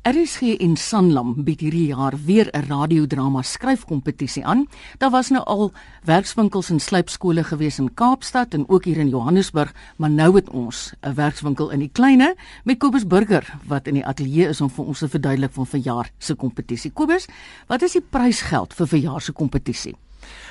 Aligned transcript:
RSG 0.00 0.54
en 0.64 0.78
Sanlam 0.80 1.34
bied 1.44 1.60
hierdie 1.60 1.90
jaar 1.90 2.14
weer 2.24 2.48
'n 2.56 2.64
radiodrama 2.68 3.42
skryfkompetisie 3.42 4.44
aan. 4.44 4.66
Daar 4.98 5.10
was 5.10 5.28
nou 5.28 5.44
al 5.44 5.72
werkswinkels 6.04 6.70
en 6.70 6.80
slypskole 6.80 7.44
gewees 7.44 7.78
in 7.78 7.94
Kaapstad 7.94 8.54
en 8.54 8.68
ook 8.68 8.84
hier 8.84 8.96
in 8.96 9.08
Johannesburg, 9.08 9.74
maar 9.96 10.10
nou 10.10 10.34
het 10.34 10.50
ons 10.50 10.92
'n 11.02 11.14
werkswinkel 11.14 11.70
in 11.70 11.78
die 11.78 11.90
Kleine 11.92 12.34
met 12.64 12.78
Kobus 12.78 13.06
Burger 13.06 13.54
wat 13.66 13.86
in 13.86 13.94
die 13.94 14.06
ateljee 14.06 14.48
is 14.48 14.60
om 14.60 14.70
vir 14.70 14.84
ons 14.84 14.98
te 14.98 15.08
verduidelik 15.08 15.52
van 15.52 15.66
verjaar 15.66 16.10
se 16.18 16.34
kompetisie. 16.34 16.90
Kobus, 16.90 17.26
wat 17.66 17.82
is 17.82 17.92
die 17.92 18.06
prysgeld 18.10 18.74
vir 18.74 18.86
verjaar 18.86 19.20
se 19.20 19.32
kompetisie? 19.32 19.94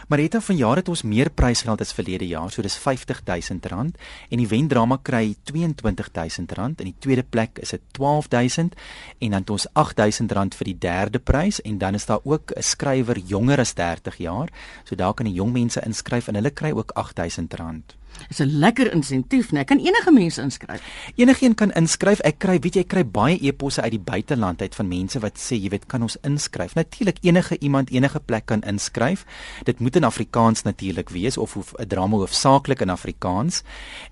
Marita 0.08 0.42
van 0.42 0.58
jaar 0.58 0.76
het 0.76 0.90
ons 0.90 1.02
meer 1.04 1.30
prysgeld 1.30 1.82
as 1.82 1.94
verlede 1.94 2.28
jaar, 2.28 2.52
so 2.52 2.62
dis 2.62 2.80
R50000 2.80 3.70
en 4.30 4.42
die 4.42 4.48
wendrama 4.48 4.98
kry 5.04 5.36
R22000 5.52 6.56
en 6.58 6.74
die 6.88 6.96
tweede 7.00 7.24
plek 7.24 7.60
is 7.62 7.76
dit 7.76 8.00
R12000 8.00 8.74
en 9.20 9.30
dan 9.30 9.40
het 9.40 9.50
ons 9.50 9.68
R8000 9.74 10.58
vir 10.60 10.72
die 10.72 10.78
derde 10.78 11.20
prys 11.20 11.62
en 11.62 11.78
dan 11.78 11.96
is 11.96 12.06
daar 12.06 12.24
ook 12.24 12.52
'n 12.56 12.62
skrywer 12.62 13.18
jonger 13.18 13.60
as 13.60 13.74
30 13.74 14.18
jaar, 14.18 14.50
so 14.84 14.96
daar 14.96 15.14
kan 15.14 15.26
die 15.26 15.36
jong 15.36 15.54
mense 15.54 15.82
inskryf 15.86 16.28
en 16.28 16.36
hulle 16.36 16.52
kry 16.52 16.72
ook 16.72 16.92
R8000. 16.96 18.00
Dis 18.28 18.40
'n 18.40 18.60
lekker 18.60 18.94
insentief, 18.94 19.52
né? 19.52 19.64
Kan 19.66 19.80
enige 19.80 20.12
mens 20.12 20.38
inskryf? 20.38 20.82
Enigeen 21.16 21.56
kan 21.56 21.72
inskryf. 21.72 22.20
Ek 22.20 22.40
kry, 22.40 22.60
weet 22.60 22.76
jy, 22.76 22.84
kry 22.84 23.06
baie 23.06 23.38
e-posse 23.42 23.82
uit 23.82 23.92
die 23.92 24.00
buiteland 24.00 24.62
uit 24.62 24.76
van 24.76 24.88
mense 24.88 25.20
wat 25.20 25.38
sê, 25.38 25.56
jy 25.56 25.70
weet, 25.70 25.86
kan 25.88 26.02
ons 26.02 26.18
inskryf? 26.24 26.74
Natuurlik 26.76 27.18
enige 27.22 27.58
iemand 27.60 27.90
enige 27.90 28.20
plek 28.20 28.46
kan 28.46 28.62
inskryf. 28.62 29.26
Dit 29.64 29.80
moet 29.80 29.96
in 29.96 30.04
Afrikaans 30.04 30.64
natuurlik 30.64 31.10
wees 31.10 31.38
of 31.38 31.56
'n 31.56 31.88
drama 31.88 32.18
hoofsaaklik 32.18 32.82
in 32.82 32.90
Afrikaans 32.90 33.64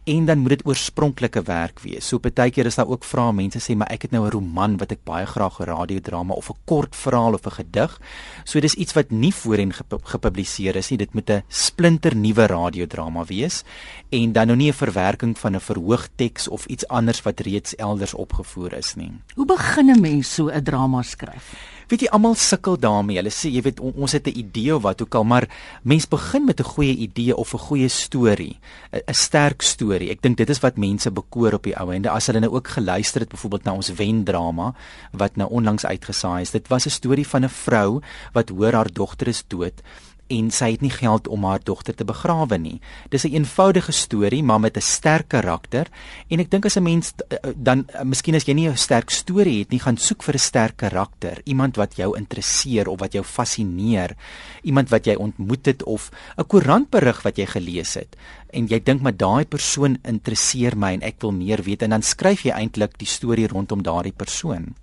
en 0.04 0.26
dan 0.26 0.38
moet 0.38 0.50
dit 0.50 0.66
oorspronklike 0.66 1.42
werk 1.42 1.80
wees. 1.80 2.08
So 2.08 2.18
partykeer 2.18 2.66
is 2.66 2.76
daar 2.76 2.88
ook 2.88 3.04
vrae 3.04 3.34
mense 3.34 3.60
sê, 3.60 3.76
maar 3.76 3.92
ek 3.92 4.02
het 4.02 4.12
nou 4.12 4.26
'n 4.26 4.32
roman 4.32 4.78
wat 4.78 4.92
ek 4.92 5.04
baie 5.04 5.26
graag 5.26 5.60
'n 5.60 5.64
radiodrama 5.64 6.34
of 6.34 6.50
'n 6.50 6.58
kort 6.66 6.96
verhaal 6.96 7.34
of 7.34 7.46
'n 7.46 7.52
gedig. 7.52 8.00
So 8.44 8.60
dis 8.60 8.76
iets 8.76 8.94
wat 8.94 9.12
nie 9.12 9.34
voorheen 9.34 9.74
gepubliseer 10.04 10.76
is 10.76 10.90
nie. 10.90 10.98
Dit 10.98 11.14
moet 11.14 11.30
'n 11.30 11.44
splinter 11.48 12.16
nuwe 12.16 12.46
radiodrama 12.48 13.26
wees 13.26 13.64
en 14.10 14.32
dan 14.32 14.48
nou 14.48 14.58
nie 14.58 14.70
'n 14.70 14.74
verwerking 14.74 15.38
van 15.38 15.56
'n 15.56 15.60
verhoogteks 15.60 16.48
of 16.48 16.66
iets 16.66 16.88
anders 16.88 17.22
wat 17.22 17.40
reeds 17.40 17.76
elders 17.76 18.14
opgevoer 18.14 18.74
is 18.74 18.96
nie. 18.96 19.12
Hoe 19.36 19.46
begin 19.46 19.90
'n 19.90 20.02
mens 20.02 20.34
so 20.34 20.48
'n 20.48 20.64
drama 20.64 21.02
skryf? 21.02 21.76
Weet 21.88 22.02
jy 22.04 22.10
almal 22.12 22.36
sukkel 22.36 22.76
daarmee. 22.76 23.16
Hulle 23.16 23.32
sê 23.32 23.48
jy 23.48 23.62
weet 23.64 23.80
on, 23.80 23.94
ons 23.96 24.12
het 24.12 24.28
'n 24.28 24.38
idee 24.38 24.76
of 24.76 24.82
wat 24.82 25.02
ook 25.02 25.16
al, 25.16 25.24
maar 25.24 25.48
mens 25.84 26.08
begin 26.08 26.44
met 26.46 26.60
'n 26.60 26.64
goeie 26.64 26.96
idee 26.96 27.36
of 27.36 27.54
'n 27.54 27.58
goeie 27.58 27.88
storie, 27.88 28.60
'n 28.92 29.14
sterk 29.14 29.62
storie. 29.62 30.10
Ek 30.10 30.22
dink 30.22 30.38
dit 30.38 30.50
is 30.50 30.60
wat 30.60 30.78
mense 30.78 31.12
bekoor 31.12 31.54
op 31.54 31.64
die 31.64 31.80
ou 31.80 31.94
ende. 31.94 32.10
As 32.10 32.28
hulle 32.28 32.40
nou 32.40 32.52
ook 32.52 32.68
geluister 32.68 33.22
het 33.22 33.30
byvoorbeeld 33.30 33.64
na 33.64 33.74
ons 33.74 33.94
wendrama 33.94 34.74
wat 35.12 35.36
nou 35.36 35.50
onlangs 35.50 35.86
uitgesaai 35.86 36.42
is. 36.42 36.52
Dit 36.52 36.68
was 36.68 36.86
'n 36.86 36.90
storie 36.90 37.28
van 37.28 37.44
'n 37.44 37.50
vrou 37.50 38.02
wat 38.34 38.50
hoor 38.50 38.74
haar 38.74 38.94
dogter 38.94 39.28
is 39.28 39.44
dood 39.48 39.82
en 40.28 40.52
sy 40.52 40.72
het 40.72 40.82
nie 40.82 40.92
geld 40.92 41.28
om 41.28 41.44
haar 41.44 41.64
dogter 41.64 41.96
te 41.96 42.06
begrawe 42.06 42.58
nie. 42.58 42.80
Dis 43.10 43.24
'n 43.24 43.28
een 43.28 43.34
eenvoudige 43.48 43.92
storie, 43.92 44.44
maar 44.44 44.60
met 44.60 44.78
'n 44.78 44.82
sterk 44.82 45.28
karakter. 45.28 45.88
En 46.28 46.40
ek 46.40 46.52
dink 46.52 46.66
as 46.66 46.76
'n 46.76 46.84
mens 46.84 47.14
eh, 47.18 47.38
eh, 47.42 47.54
dan 47.56 47.88
eh, 47.88 48.04
miskien 48.04 48.36
as 48.36 48.46
jy 48.46 48.54
nie 48.54 48.70
'n 48.70 48.78
sterk 48.78 49.10
storie 49.10 49.60
het 49.60 49.70
nie, 49.70 49.80
gaan 49.80 49.98
soek 49.98 50.24
vir 50.24 50.36
'n 50.36 50.40
sterk 50.40 50.78
karakter, 50.78 51.42
iemand 51.44 51.76
wat 51.76 51.96
jou 51.96 52.18
interesseer 52.18 52.88
of 52.88 53.00
wat 53.00 53.14
jou 53.14 53.24
fascineer, 53.24 54.16
iemand 54.64 54.90
wat 54.90 55.06
jy 55.06 55.16
ontmoet 55.16 55.66
het 55.66 55.84
of 55.84 56.12
'n 56.38 56.48
koerantberig 56.48 57.22
wat 57.22 57.38
jy 57.38 57.46
gelees 57.46 57.94
het. 57.94 58.16
En 58.50 58.68
jy 58.68 58.84
dink 58.84 59.02
maar 59.02 59.18
daai 59.18 59.46
persoon 59.46 59.98
interesseer 60.04 60.78
my 60.78 60.94
en 60.94 61.02
ek 61.02 61.22
wil 61.22 61.32
meer 61.32 61.64
weet 61.64 61.82
en 61.82 61.90
dan 61.90 62.02
skryf 62.02 62.42
jy 62.42 62.52
eintlik 62.52 62.98
die 62.98 63.08
storie 63.08 63.48
rondom 63.48 63.84
daardie 63.84 64.14
persoon. 64.16 64.76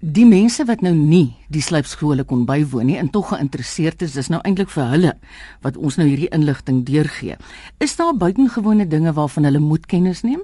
Die 0.00 0.24
mense 0.24 0.64
wat 0.64 0.80
nou 0.80 0.94
nie 0.96 1.34
die 1.52 1.60
slypskole 1.60 2.24
kon 2.24 2.46
bywoon 2.48 2.86
nie 2.88 2.94
en 2.96 3.10
tog 3.12 3.34
geïnteresseerd 3.34 4.00
is, 4.06 4.14
dis 4.16 4.30
nou 4.32 4.38
eintlik 4.48 4.70
vir 4.72 4.86
hulle 4.88 5.10
wat 5.60 5.76
ons 5.76 5.98
nou 6.00 6.06
hierdie 6.08 6.30
inligting 6.32 6.78
deurgee. 6.88 7.36
Is 7.84 7.98
daar 8.00 8.16
buitengewone 8.16 8.86
dinge 8.88 9.12
waarvan 9.12 9.44
hulle 9.44 9.60
moet 9.60 9.84
kennis 9.84 10.24
neem? 10.24 10.40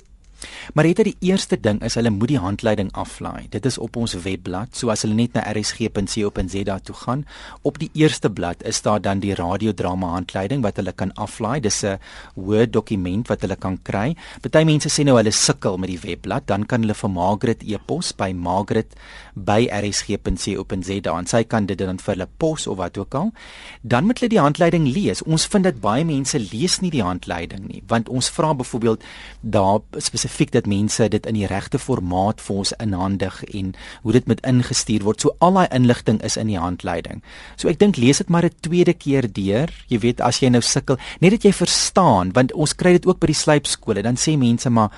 Maar 0.75 0.85
dit 0.85 0.99
is 0.99 1.05
die 1.05 1.31
eerste 1.31 1.61
ding 1.61 1.83
is 1.87 1.95
hulle 1.95 2.11
moet 2.11 2.29
die 2.29 2.39
handleiding 2.39 2.93
aflaai. 2.93 3.47
Dit 3.51 3.67
is 3.67 3.79
op 3.79 3.97
ons 3.97 4.15
webblad. 4.25 4.77
So 4.77 4.91
as 4.93 5.03
hulle 5.07 5.17
net 5.19 5.33
na 5.37 5.43
rsg.co.za 5.53 6.79
toe 6.87 6.97
gaan, 7.03 7.25
op 7.63 7.79
die 7.83 7.91
eerste 7.95 8.31
blad 8.31 8.63
is 8.67 8.83
daar 8.83 9.01
dan 9.03 9.21
die 9.21 9.35
radiodrama 9.35 10.07
handleiding 10.15 10.63
wat 10.65 10.77
hulle 10.81 10.93
kan 10.93 11.13
aflaai. 11.15 11.61
Dis 11.61 11.85
'n 11.85 11.99
Word 12.35 12.73
dokument 12.73 13.29
wat 13.29 13.41
hulle 13.41 13.57
kan 13.57 13.79
kry. 13.83 14.17
Party 14.43 14.65
mense 14.65 14.89
sê 14.89 15.05
nou 15.05 15.17
hulle 15.17 15.33
sukkel 15.33 15.77
met 15.79 15.89
die 15.89 16.01
webblad, 16.01 16.47
dan 16.47 16.67
kan 16.67 16.81
hulle 16.81 16.95
vir 16.95 17.11
Margaret 17.11 17.63
e-pos 17.63 18.13
by 18.13 18.33
margaret@rsg.co.za 18.33 21.19
en 21.19 21.27
sy 21.27 21.45
kan 21.45 21.67
dit 21.67 21.79
dan 21.79 21.99
vir 21.99 22.15
hulle 22.15 22.29
pos 22.39 22.67
of 22.67 22.77
wat 22.77 22.99
ook 22.99 23.15
al. 23.15 23.33
Dan 23.83 24.05
moet 24.05 24.19
hulle 24.19 24.29
die 24.29 24.41
handleiding 24.41 24.89
lees. 24.89 25.23
Ons 25.23 25.47
vind 25.47 25.65
dat 25.65 25.81
baie 25.81 26.05
mense 26.05 26.39
lees 26.39 26.81
nie 26.81 26.91
die 26.91 27.03
handleiding 27.03 27.69
nie, 27.69 27.83
want 27.87 28.09
ons 28.09 28.31
vra 28.31 28.55
byvoorbeeld 28.55 29.03
daar 29.41 29.81
spesifiek 29.99 30.36
spesifiek 30.37 30.53
dat 30.53 30.67
mense 30.69 31.09
dit 31.09 31.27
in 31.27 31.35
die 31.35 31.47
regte 31.49 31.79
formaat 31.79 32.41
vir 32.45 32.57
ons 32.61 32.73
inhandig 32.83 33.43
en 33.55 33.75
hoe 34.03 34.13
dit 34.13 34.27
moet 34.27 34.41
ingestuur 34.45 35.05
word. 35.05 35.21
So 35.21 35.35
al 35.41 35.57
daai 35.57 35.69
inligting 35.73 36.21
is 36.23 36.37
in 36.37 36.49
die 36.49 36.61
handleiding. 36.61 37.23
So 37.57 37.69
ek 37.69 37.81
dink 37.81 37.97
lees 37.97 38.19
dit 38.19 38.29
maar 38.29 38.45
'n 38.45 38.53
tweede 38.61 38.95
keer 38.95 39.27
deur. 39.33 39.71
Jy 39.89 39.99
weet 39.99 40.21
as 40.21 40.41
jy 40.41 40.49
nou 40.49 40.61
sukkel, 40.61 40.99
net 41.21 41.31
dat 41.31 41.43
jy 41.43 41.53
verstaan 41.53 42.33
want 42.33 42.53
ons 42.53 42.75
kry 42.75 42.93
dit 42.93 43.07
ook 43.07 43.21
by 43.21 43.27
die 43.27 43.35
slypskole. 43.35 44.03
Dan 44.03 44.17
sê 44.17 44.37
mense 44.37 44.71
maar 44.71 44.91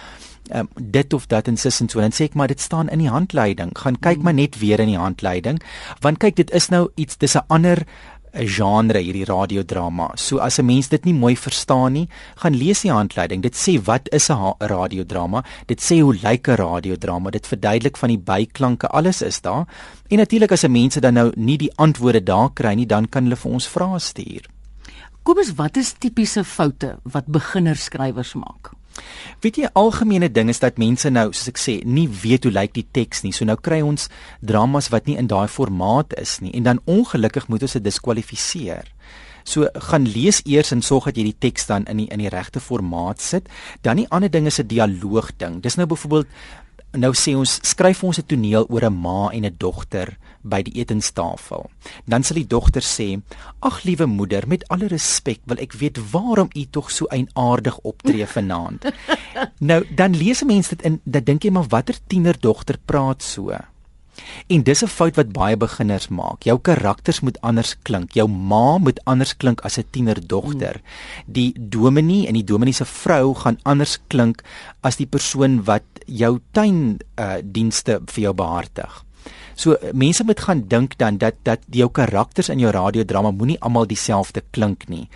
um, 0.52 0.68
dit 0.76 1.12
of 1.12 1.26
dat 1.26 1.48
en 1.48 1.56
sis 1.56 1.80
en 1.80 1.88
so 1.88 2.00
dan 2.00 2.12
sê 2.12 2.24
ek 2.24 2.34
maar 2.34 2.48
dit 2.48 2.60
staan 2.60 2.88
in 2.88 2.98
die 2.98 3.10
handleiding. 3.10 3.70
Gaan 3.76 3.98
kyk 4.00 4.22
maar 4.22 4.34
net 4.34 4.58
weer 4.58 4.80
in 4.80 4.88
die 4.88 4.98
handleiding. 4.98 5.60
Want 6.00 6.18
kyk 6.18 6.36
dit 6.36 6.50
is 6.50 6.68
nou 6.68 6.88
iets 6.96 7.16
dis 7.16 7.36
'n 7.36 7.44
ander 7.48 7.86
'n 8.32 8.46
genre 8.46 8.98
hierdie 8.98 9.24
radiodrama. 9.24 10.12
So 10.16 10.38
as 10.38 10.58
'n 10.58 10.66
mens 10.66 10.88
dit 10.88 11.04
nie 11.04 11.14
mooi 11.14 11.36
verstaan 11.36 11.92
nie, 11.92 12.08
gaan 12.36 12.54
lees 12.54 12.82
die 12.82 12.92
handleiding. 12.92 13.42
Dit 13.42 13.54
sê 13.54 13.82
wat 13.84 14.08
is 14.12 14.30
'n 14.30 14.54
radiodrama? 14.58 15.44
Dit 15.66 15.80
sê 15.80 16.00
hoe 16.00 16.14
lyk 16.14 16.48
'n 16.48 16.56
radiodrama? 16.56 17.30
Dit 17.30 17.46
verduidelik 17.46 17.96
van 17.96 18.08
die 18.08 18.18
byklanke, 18.18 18.88
alles 18.88 19.22
is 19.22 19.40
daar. 19.40 19.66
En 20.08 20.18
natuurlik 20.18 20.52
as 20.52 20.64
'n 20.64 20.72
mense 20.72 21.00
dan 21.00 21.14
nou 21.14 21.32
nie 21.36 21.58
die 21.58 21.72
antwoorde 21.76 22.22
daar 22.22 22.50
kry 22.52 22.74
nie, 22.74 22.86
dan 22.86 23.08
kan 23.08 23.22
hulle 23.22 23.36
vir 23.36 23.52
ons 23.52 23.68
vrae 23.68 23.98
stuur. 23.98 24.46
Kom 25.22 25.36
ons 25.36 25.54
wat 25.54 25.76
is 25.76 25.92
tipiese 25.92 26.44
foute 26.44 26.98
wat 27.02 27.26
beginnerskrywers 27.26 28.34
maak? 28.34 28.77
Weet 29.40 29.56
jy 29.56 29.70
algemene 29.78 30.30
ding 30.32 30.48
is 30.48 30.60
dat 30.62 30.78
mense 30.78 31.10
nou 31.10 31.28
soos 31.32 31.48
ek 31.48 31.60
sê 31.62 31.74
nie 31.84 32.08
weet 32.08 32.44
hoe 32.44 32.52
lyk 32.52 32.74
die 32.74 32.86
teks 32.92 33.22
nie. 33.22 33.32
So 33.32 33.44
nou 33.44 33.56
kry 33.56 33.80
ons 33.84 34.08
dramas 34.40 34.90
wat 34.94 35.06
nie 35.06 35.16
in 35.20 35.30
daai 35.30 35.48
formaat 35.48 36.14
is 36.18 36.38
nie 36.40 36.52
en 36.54 36.62
dan 36.62 36.82
ongelukkig 36.86 37.48
moet 37.48 37.62
ons 37.62 37.78
dit 37.78 37.84
diskwalifiseer. 37.84 38.86
So 39.48 39.68
gaan 39.88 40.04
lees 40.04 40.42
eers 40.44 40.74
en 40.74 40.82
sorg 40.84 41.08
dat 41.08 41.16
jy 41.16 41.30
die 41.30 41.40
teks 41.48 41.68
dan 41.70 41.86
in 41.88 42.02
die 42.02 42.08
in 42.12 42.20
die 42.20 42.32
regte 42.32 42.60
formaat 42.60 43.22
sit. 43.24 43.48
Dan 43.82 44.02
die 44.02 44.08
ander 44.12 44.30
ding 44.30 44.46
is 44.46 44.60
'n 44.60 44.68
dialoog 44.68 45.30
ding. 45.38 45.62
Dis 45.62 45.76
nou 45.76 45.86
byvoorbeeld 45.86 46.28
nou 46.92 47.12
sê 47.12 47.34
ons 47.36 47.58
skryf 47.62 48.02
ons 48.04 48.18
'n 48.18 48.26
toneel 48.26 48.66
oor 48.68 48.84
'n 48.84 49.00
ma 49.00 49.30
en 49.30 49.44
'n 49.44 49.54
dogter 49.58 50.16
by 50.42 50.62
die 50.62 50.80
etenstafel. 50.80 51.70
Dan 52.04 52.22
sal 52.22 52.36
die 52.36 52.46
dogter 52.46 52.82
sê: 52.82 53.20
"Ag 53.60 53.82
liewe 53.82 54.06
moeder, 54.06 54.48
met 54.48 54.68
alle 54.68 54.86
respek 54.86 55.40
wil 55.44 55.58
ek 55.58 55.72
weet 55.72 55.98
waarom 56.10 56.48
u 56.54 56.64
tog 56.70 56.90
so 56.90 57.06
eienaardig 57.06 57.78
optree 57.78 58.26
vanaand." 58.36 58.84
nou, 59.58 59.84
dan 59.94 60.16
lees 60.16 60.42
'n 60.42 60.46
mens 60.46 60.68
dit 60.68 60.82
in, 60.82 61.00
dan 61.04 61.24
dink 61.24 61.42
jy 61.42 61.50
maar 61.50 61.68
watter 61.68 61.96
tienerdogter 62.06 62.78
praat 62.84 63.22
so? 63.22 63.52
En 64.46 64.62
dis 64.62 64.82
'n 64.82 64.86
fout 64.86 65.16
wat 65.16 65.32
baie 65.32 65.56
beginners 65.56 66.08
maak. 66.08 66.42
Jou 66.42 66.58
karakters 66.58 67.20
moet 67.20 67.40
anders 67.40 67.76
klink. 67.82 68.12
Jou 68.12 68.28
ma 68.28 68.78
moet 68.78 69.00
anders 69.04 69.36
klink 69.36 69.60
as 69.60 69.78
'n 69.78 69.84
tienerdogter. 69.90 70.80
Hmm. 70.80 71.32
Die 71.32 71.54
dominee 71.58 72.26
en 72.26 72.34
die 72.34 72.44
dominee 72.44 72.74
se 72.74 72.84
vrou 72.84 73.34
gaan 73.34 73.58
anders 73.62 73.98
klink 74.06 74.42
as 74.80 74.96
die 74.96 75.06
persoon 75.06 75.64
wat 75.64 75.82
jou 76.06 76.40
tuin 76.52 76.98
uh 77.16 77.36
dienste 77.42 78.00
vir 78.06 78.22
jou 78.22 78.34
behartig. 78.34 79.04
So 79.58 79.74
mense 79.92 80.22
moet 80.24 80.40
gaan 80.40 80.60
dink 80.70 80.94
dan 80.98 81.18
dat 81.18 81.34
dat 81.42 81.64
jou 81.74 81.88
karakters 81.90 82.48
in 82.48 82.60
jou 82.62 82.70
radiodrama 82.70 83.32
moenie 83.34 83.58
almal 83.60 83.88
dieselfde 83.90 84.44
klink 84.54 84.86
nie 84.88 85.08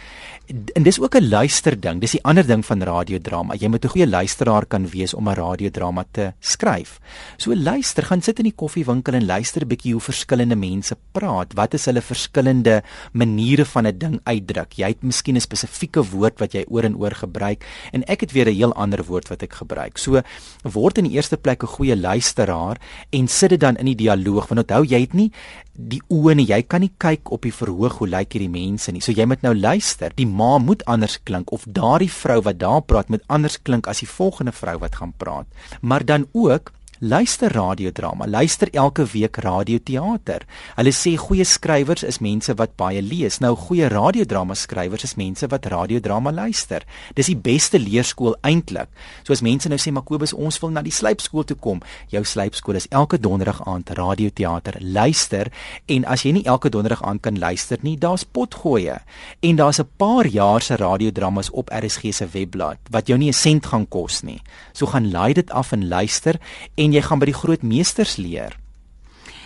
en 0.74 0.82
dis 0.82 1.00
ook 1.00 1.14
'n 1.16 1.28
luister 1.28 1.80
ding. 1.80 2.00
Dis 2.00 2.10
die 2.10 2.24
ander 2.24 2.46
ding 2.46 2.64
van 2.66 2.82
radiodrama. 2.82 3.54
Jy 3.54 3.68
moet 3.68 3.84
'n 3.84 3.88
goeie 3.88 4.08
luisteraar 4.08 4.66
kan 4.66 4.88
wees 4.88 5.14
om 5.14 5.28
'n 5.28 5.34
radiodrama 5.34 6.04
te 6.10 6.32
skryf. 6.40 7.00
So 7.36 7.54
luister, 7.54 8.02
gaan 8.02 8.22
sit 8.22 8.38
in 8.38 8.44
die 8.44 8.54
koffiewinkel 8.54 9.14
en 9.14 9.26
luister 9.26 9.62
'n 9.62 9.68
bietjie 9.68 9.92
hoe 9.92 10.00
verskillende 10.00 10.56
mense 10.56 10.96
praat. 11.12 11.52
Wat 11.54 11.74
is 11.74 11.84
hulle 11.84 12.00
verskillende 12.00 12.82
maniere 13.12 13.64
van 13.64 13.86
'n 13.86 13.98
ding 13.98 14.20
uitdruk? 14.24 14.72
Jy 14.72 14.86
het 14.86 15.02
miskien 15.02 15.36
'n 15.36 15.40
spesifieke 15.40 16.02
woord 16.02 16.38
wat 16.38 16.52
jy 16.52 16.64
oor 16.68 16.84
en 16.84 16.96
oor 16.96 17.12
gebruik 17.14 17.64
en 17.92 18.04
ek 18.04 18.20
het 18.20 18.32
weer 18.32 18.48
'n 18.48 18.54
heel 18.54 18.74
ander 18.74 19.04
woord 19.04 19.28
wat 19.28 19.42
ek 19.42 19.52
gebruik. 19.52 19.98
So 19.98 20.20
word 20.62 20.98
in 20.98 21.04
die 21.04 21.12
eerste 21.12 21.36
plek 21.36 21.62
'n 21.62 21.66
goeie 21.66 21.96
luisteraar 21.96 22.76
en 23.10 23.28
sit 23.28 23.50
dit 23.50 23.60
dan 23.60 23.76
in 23.76 23.86
die 23.86 23.96
dialoog. 23.96 24.31
Want 24.34 24.64
onthou, 24.64 24.82
jy 24.88 25.00
het 25.00 25.14
nie 25.14 25.30
die 25.72 26.00
oë 26.12 26.34
nie. 26.36 26.46
Jy 26.48 26.62
kan 26.68 26.84
nie 26.84 26.92
kyk 27.00 27.32
op 27.32 27.42
die 27.46 27.54
verhoog 27.54 27.98
hoe 28.00 28.08
lyk 28.08 28.36
hierdie 28.36 28.50
mense 28.52 28.92
nie. 28.92 29.00
So 29.04 29.12
jy 29.12 29.26
moet 29.28 29.42
nou 29.42 29.54
luister. 29.56 30.12
Die 30.16 30.28
ma 30.28 30.58
moet 30.58 30.84
anders 30.90 31.18
klink 31.24 31.52
of 31.52 31.64
daardie 31.66 32.10
vrou 32.12 32.40
wat 32.42 32.60
daar 32.60 32.82
praat 32.82 33.08
moet 33.12 33.24
anders 33.28 33.58
klink 33.62 33.88
as 33.88 34.02
die 34.04 34.10
volgende 34.10 34.52
vrou 34.52 34.78
wat 34.82 34.96
gaan 35.00 35.14
praat. 35.16 35.46
Maar 35.80 36.04
dan 36.04 36.28
ook 36.32 36.72
luister 37.02 37.50
radiodrama, 37.50 38.26
luister 38.28 38.68
elke 38.70 39.02
week 39.10 39.36
radioteater. 39.42 40.44
Hulle 40.76 40.92
sê 40.94 41.16
goeie 41.18 41.42
skrywers 41.42 42.04
is 42.06 42.20
mense 42.22 42.54
wat 42.54 42.76
baie 42.78 43.00
lees. 43.02 43.40
Nou 43.42 43.56
goeie 43.58 43.88
radiodrama 43.90 44.54
skrywers 44.54 45.02
is 45.08 45.16
mense 45.18 45.48
wat 45.50 45.66
radiodrama 45.66 46.30
luister. 46.30 46.86
Dis 47.18 47.26
die 47.32 47.34
beste 47.34 47.80
leerskool 47.82 48.36
eintlik. 48.46 48.86
So 49.26 49.34
as 49.34 49.42
mense 49.42 49.66
nou 49.66 49.80
sê 49.82 49.90
Makobus, 49.90 50.30
ons 50.30 50.60
wil 50.62 50.70
na 50.76 50.84
die 50.86 50.94
slypskool 50.94 51.48
toe 51.48 51.56
kom. 51.58 51.80
Jou 52.12 52.22
slypskool 52.22 52.78
is 52.78 52.86
elke 52.94 53.18
donderdag 53.18 53.64
aand 53.66 53.90
radioteater. 53.98 54.78
Luister 54.78 55.50
en 55.90 56.06
as 56.06 56.22
jy 56.22 56.36
nie 56.38 56.44
elke 56.46 56.70
donderdag 56.70 57.02
aand 57.02 57.24
kan 57.26 57.42
luister 57.42 57.82
nie, 57.82 57.96
daar's 57.98 58.22
potgoeie. 58.22 59.00
En 59.42 59.56
daar's 59.56 59.80
'n 59.80 59.90
paar 59.98 60.26
jaar 60.26 60.62
se 60.62 60.76
radiodramas 60.76 61.50
op 61.50 61.68
RSG 61.70 62.14
se 62.14 62.26
webblad 62.30 62.78
wat 62.90 63.08
jou 63.08 63.18
nie 63.18 63.30
'n 63.30 63.32
sent 63.32 63.66
gaan 63.66 63.88
kos 63.88 64.22
nie. 64.22 64.40
So 64.72 64.86
gaan 64.86 65.10
laai 65.10 65.34
dit 65.34 65.50
af 65.50 65.72
en 65.72 65.88
luister 65.88 66.38
en 66.76 66.91
jy 66.92 67.02
gaan 67.02 67.18
by 67.18 67.26
die 67.26 67.40
groot 67.40 67.62
meesters 67.62 68.16
leer. 68.16 68.56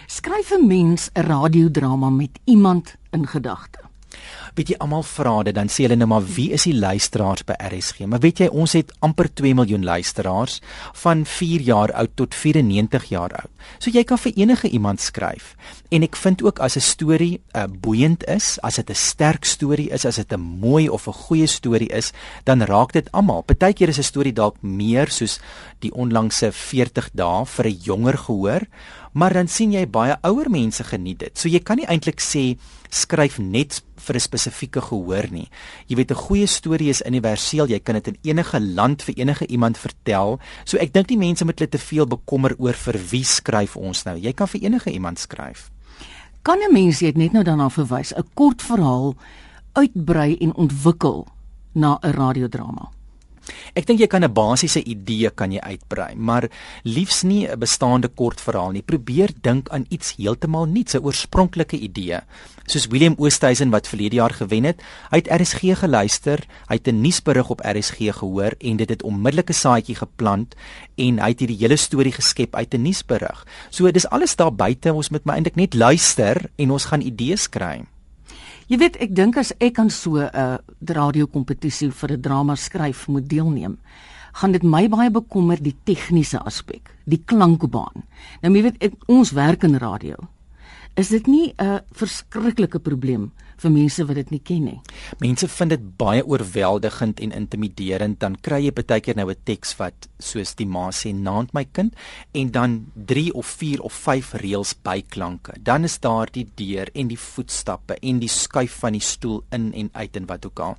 Skryf 0.06 0.52
'n 0.52 0.66
mens 0.66 1.10
'n 1.14 1.26
radiodrama 1.26 2.10
met 2.10 2.38
iemand 2.44 2.96
in 3.10 3.26
gedagte 3.26 3.85
weet 4.54 4.68
jy 4.68 4.76
almal 4.78 5.02
vra 5.02 5.42
dit 5.42 5.54
dan 5.54 5.68
sê 5.68 5.86
hulle 5.86 5.96
nou 5.96 6.08
maar 6.08 6.24
wie 6.36 6.50
is 6.52 6.64
die 6.64 6.74
luisteraars 6.74 7.44
by 7.44 7.54
RSG 7.58 8.06
maar 8.06 8.20
weet 8.20 8.40
jy 8.40 8.48
ons 8.48 8.72
het 8.72 8.92
amper 9.00 9.28
2 9.34 9.54
miljoen 9.54 9.84
luisteraars 9.84 10.60
van 11.02 11.24
4 11.26 11.60
jaar 11.60 11.92
oud 11.92 12.10
tot 12.14 12.34
94 12.34 13.04
jaar 13.10 13.32
oud. 13.32 13.50
So 13.78 13.90
jy 13.90 14.04
kan 14.06 14.18
vir 14.20 14.32
enige 14.36 14.68
iemand 14.68 15.02
skryf. 15.02 15.54
En 15.90 16.04
ek 16.06 16.16
vind 16.16 16.42
ook 16.42 16.58
as 16.58 16.76
'n 16.76 16.80
storie 16.80 17.40
uh, 17.54 17.66
boeiend 17.66 18.24
is 18.28 18.58
as 18.62 18.76
dit 18.76 18.90
'n 18.90 18.94
sterk 18.94 19.44
storie 19.44 19.90
is 19.90 20.04
as 20.04 20.16
dit 20.16 20.32
'n 20.32 20.40
mooi 20.40 20.88
of 20.88 21.06
'n 21.06 21.12
goeie 21.12 21.46
storie 21.46 21.88
is 21.88 22.12
dan 22.44 22.62
raak 22.62 22.92
dit 22.92 23.10
almal. 23.12 23.42
Partykeer 23.42 23.88
is 23.88 23.98
'n 23.98 24.02
storie 24.02 24.32
dalk 24.32 24.62
meer 24.62 25.10
soos 25.10 25.40
die 25.80 25.92
onlangse 25.92 26.52
40 26.52 27.10
dae 27.14 27.44
vir 27.44 27.66
'n 27.66 27.78
jonger 27.82 28.18
gehoor 28.18 28.62
maar 29.16 29.32
dan 29.32 29.48
sien 29.48 29.72
jy 29.72 29.86
baie 29.88 30.16
ouer 30.28 30.50
mense 30.52 30.84
geniet 30.84 31.18
dit. 31.18 31.38
So 31.38 31.48
jy 31.48 31.62
kan 31.64 31.80
nie 31.80 31.88
eintlik 31.88 32.20
sê 32.20 32.58
skryf 32.90 33.38
net 33.38 33.82
vir 33.96 34.16
'n 34.16 34.20
spesifieke 34.20 34.80
gehoor 34.80 35.26
nie. 35.30 35.48
Jy 35.88 35.96
weet 35.96 36.10
'n 36.10 36.14
goeie 36.14 36.46
storie 36.46 36.90
is 36.90 37.02
universeel. 37.02 37.68
Jy 37.68 37.80
kan 37.80 37.94
dit 37.94 38.08
in 38.08 38.18
enige 38.22 38.60
land 38.60 39.02
vir 39.02 39.14
enige 39.16 39.46
iemand 39.46 39.78
vertel. 39.78 40.38
So 40.64 40.78
ek 40.78 40.92
dink 40.92 41.08
die 41.08 41.18
mense 41.18 41.44
moet 41.44 41.58
hulle 41.58 41.70
te 41.70 41.78
veel 41.78 42.06
bekommer 42.06 42.54
oor 42.58 42.74
vir 42.74 42.98
wie 43.10 43.24
skryf 43.24 43.76
ons 43.76 44.04
nou. 44.04 44.16
Jy 44.16 44.32
kan 44.32 44.48
vir 44.48 44.60
enige 44.60 44.90
iemand 44.90 45.18
skryf. 45.18 45.70
Kan 46.42 46.58
'n 46.58 46.72
mens 46.72 46.98
dit 46.98 47.16
net 47.16 47.32
nou 47.32 47.42
daarna 47.42 47.68
verwys, 47.68 48.12
'n 48.12 48.24
kort 48.34 48.62
verhaal 48.62 49.14
uitbrei 49.72 50.36
en 50.40 50.54
ontwikkel 50.54 51.26
na 51.72 51.98
'n 52.02 52.12
radiodrama? 52.12 52.95
Ek 53.74 53.86
dink 53.86 54.00
jy 54.00 54.06
kan 54.06 54.24
'n 54.24 54.32
basiese 54.32 54.82
idee 54.84 55.30
kan 55.30 55.52
jy 55.52 55.60
uitbrei, 55.60 56.14
maar 56.14 56.48
liefs 56.84 57.22
nie 57.22 57.46
'n 57.46 57.58
bestaande 57.58 58.08
kort 58.08 58.40
verhaal 58.40 58.72
nie. 58.72 58.82
Probeer 58.82 59.30
dink 59.42 59.68
aan 59.68 59.86
iets 59.88 60.16
heeltemal 60.16 60.66
nuuts, 60.66 60.94
'n 60.94 61.04
oorspronklike 61.04 61.78
idee. 61.78 62.20
Soos 62.66 62.86
William 62.86 63.14
Oosthuizen 63.18 63.70
wat 63.70 63.86
verlede 63.88 64.16
jaar 64.16 64.34
gewen 64.34 64.64
het, 64.64 64.82
hy 65.10 65.16
het 65.22 65.30
RSG 65.30 65.78
geluister, 65.78 66.42
hy 66.68 66.74
het 66.74 66.88
'n 66.88 67.00
nuusberig 67.00 67.50
op 67.50 67.60
RSG 67.60 68.10
gehoor 68.18 68.54
en 68.58 68.76
dit 68.76 68.88
het 68.88 69.02
onmiddellik 69.02 69.50
'n 69.50 69.54
saadjie 69.54 69.94
geplant 69.94 70.54
en 70.96 71.18
hy 71.18 71.28
het 71.28 71.40
hierdie 71.40 71.60
hele 71.60 71.76
storie 71.76 72.12
geskep 72.12 72.54
uit 72.54 72.74
'n 72.74 72.82
nuusberig. 72.82 73.46
So 73.70 73.90
dis 73.90 74.08
alles 74.08 74.36
daar 74.36 74.54
buite, 74.54 74.92
ons 74.92 75.10
moet 75.10 75.24
maar 75.24 75.36
eintlik 75.36 75.56
net 75.56 75.74
luister 75.74 76.50
en 76.56 76.70
ons 76.70 76.84
gaan 76.84 77.00
idees 77.00 77.48
kry. 77.48 77.84
Jy 78.66 78.80
weet, 78.80 78.96
ek 78.98 79.12
dink 79.14 79.36
as 79.38 79.52
ek 79.62 79.78
aan 79.78 79.90
so 79.94 80.18
'n 80.18 80.30
uh, 80.34 80.58
radiokompetisie 80.82 81.90
vir 81.90 82.12
'n 82.12 82.20
drama 82.20 82.56
skryf 82.56 83.06
moet 83.08 83.28
deelneem, 83.28 83.78
gaan 84.34 84.52
dit 84.52 84.62
my 84.62 84.88
baie 84.88 85.10
bekommer 85.10 85.56
die 85.62 85.76
tegniese 85.84 86.38
aspek, 86.42 86.90
die 87.06 87.22
klankbaan. 87.24 88.02
Nou 88.42 88.52
jy 88.52 88.62
weet, 88.62 88.82
ek, 88.82 88.92
ons 89.06 89.30
werk 89.32 89.62
in 89.62 89.78
radio. 89.78 90.16
Is 90.96 91.08
dit 91.08 91.26
nie 91.26 91.54
'n 91.58 91.80
verskriklike 91.92 92.80
probleem 92.80 93.30
vir 93.62 93.72
mense 93.72 94.04
wat 94.06 94.16
dit 94.16 94.30
nie 94.30 94.40
ken 94.40 94.64
nie. 94.64 94.80
Mense 95.20 95.48
vind 95.48 95.70
dit 95.70 95.84
baie 95.98 96.24
oorweldigend 96.24 97.20
en 97.20 97.32
intimiderend 97.32 98.20
dan 98.20 98.36
kry 98.36 98.62
jy 98.66 98.72
baie 98.76 99.00
keer 99.00 99.16
nou 99.16 99.30
'n 99.30 99.44
teks 99.44 99.76
wat 99.78 100.08
soos 100.18 100.54
die 100.54 100.66
ma 100.66 100.90
sê 100.90 101.14
naand 101.14 101.54
my 101.54 101.64
kind 101.64 101.94
en 102.34 102.50
dan 102.50 102.86
3 102.94 103.32
of 103.34 103.46
4 103.46 103.80
of 103.80 103.92
5 103.92 104.34
reëls 104.34 104.74
byklanke. 104.82 105.54
Dan 105.62 105.84
is 105.84 105.98
daar 105.98 106.26
die 106.30 106.46
deur 106.54 106.88
en 106.94 107.08
die 107.08 107.18
voetstappe 107.18 107.96
en 108.02 108.18
die 108.18 108.28
skuif 108.28 108.80
van 108.80 108.92
die 108.92 109.00
stoel 109.00 109.44
in 109.50 109.72
en 109.72 109.90
uit 109.92 110.16
en 110.16 110.26
wat 110.26 110.46
ook 110.46 110.60
al. 110.60 110.76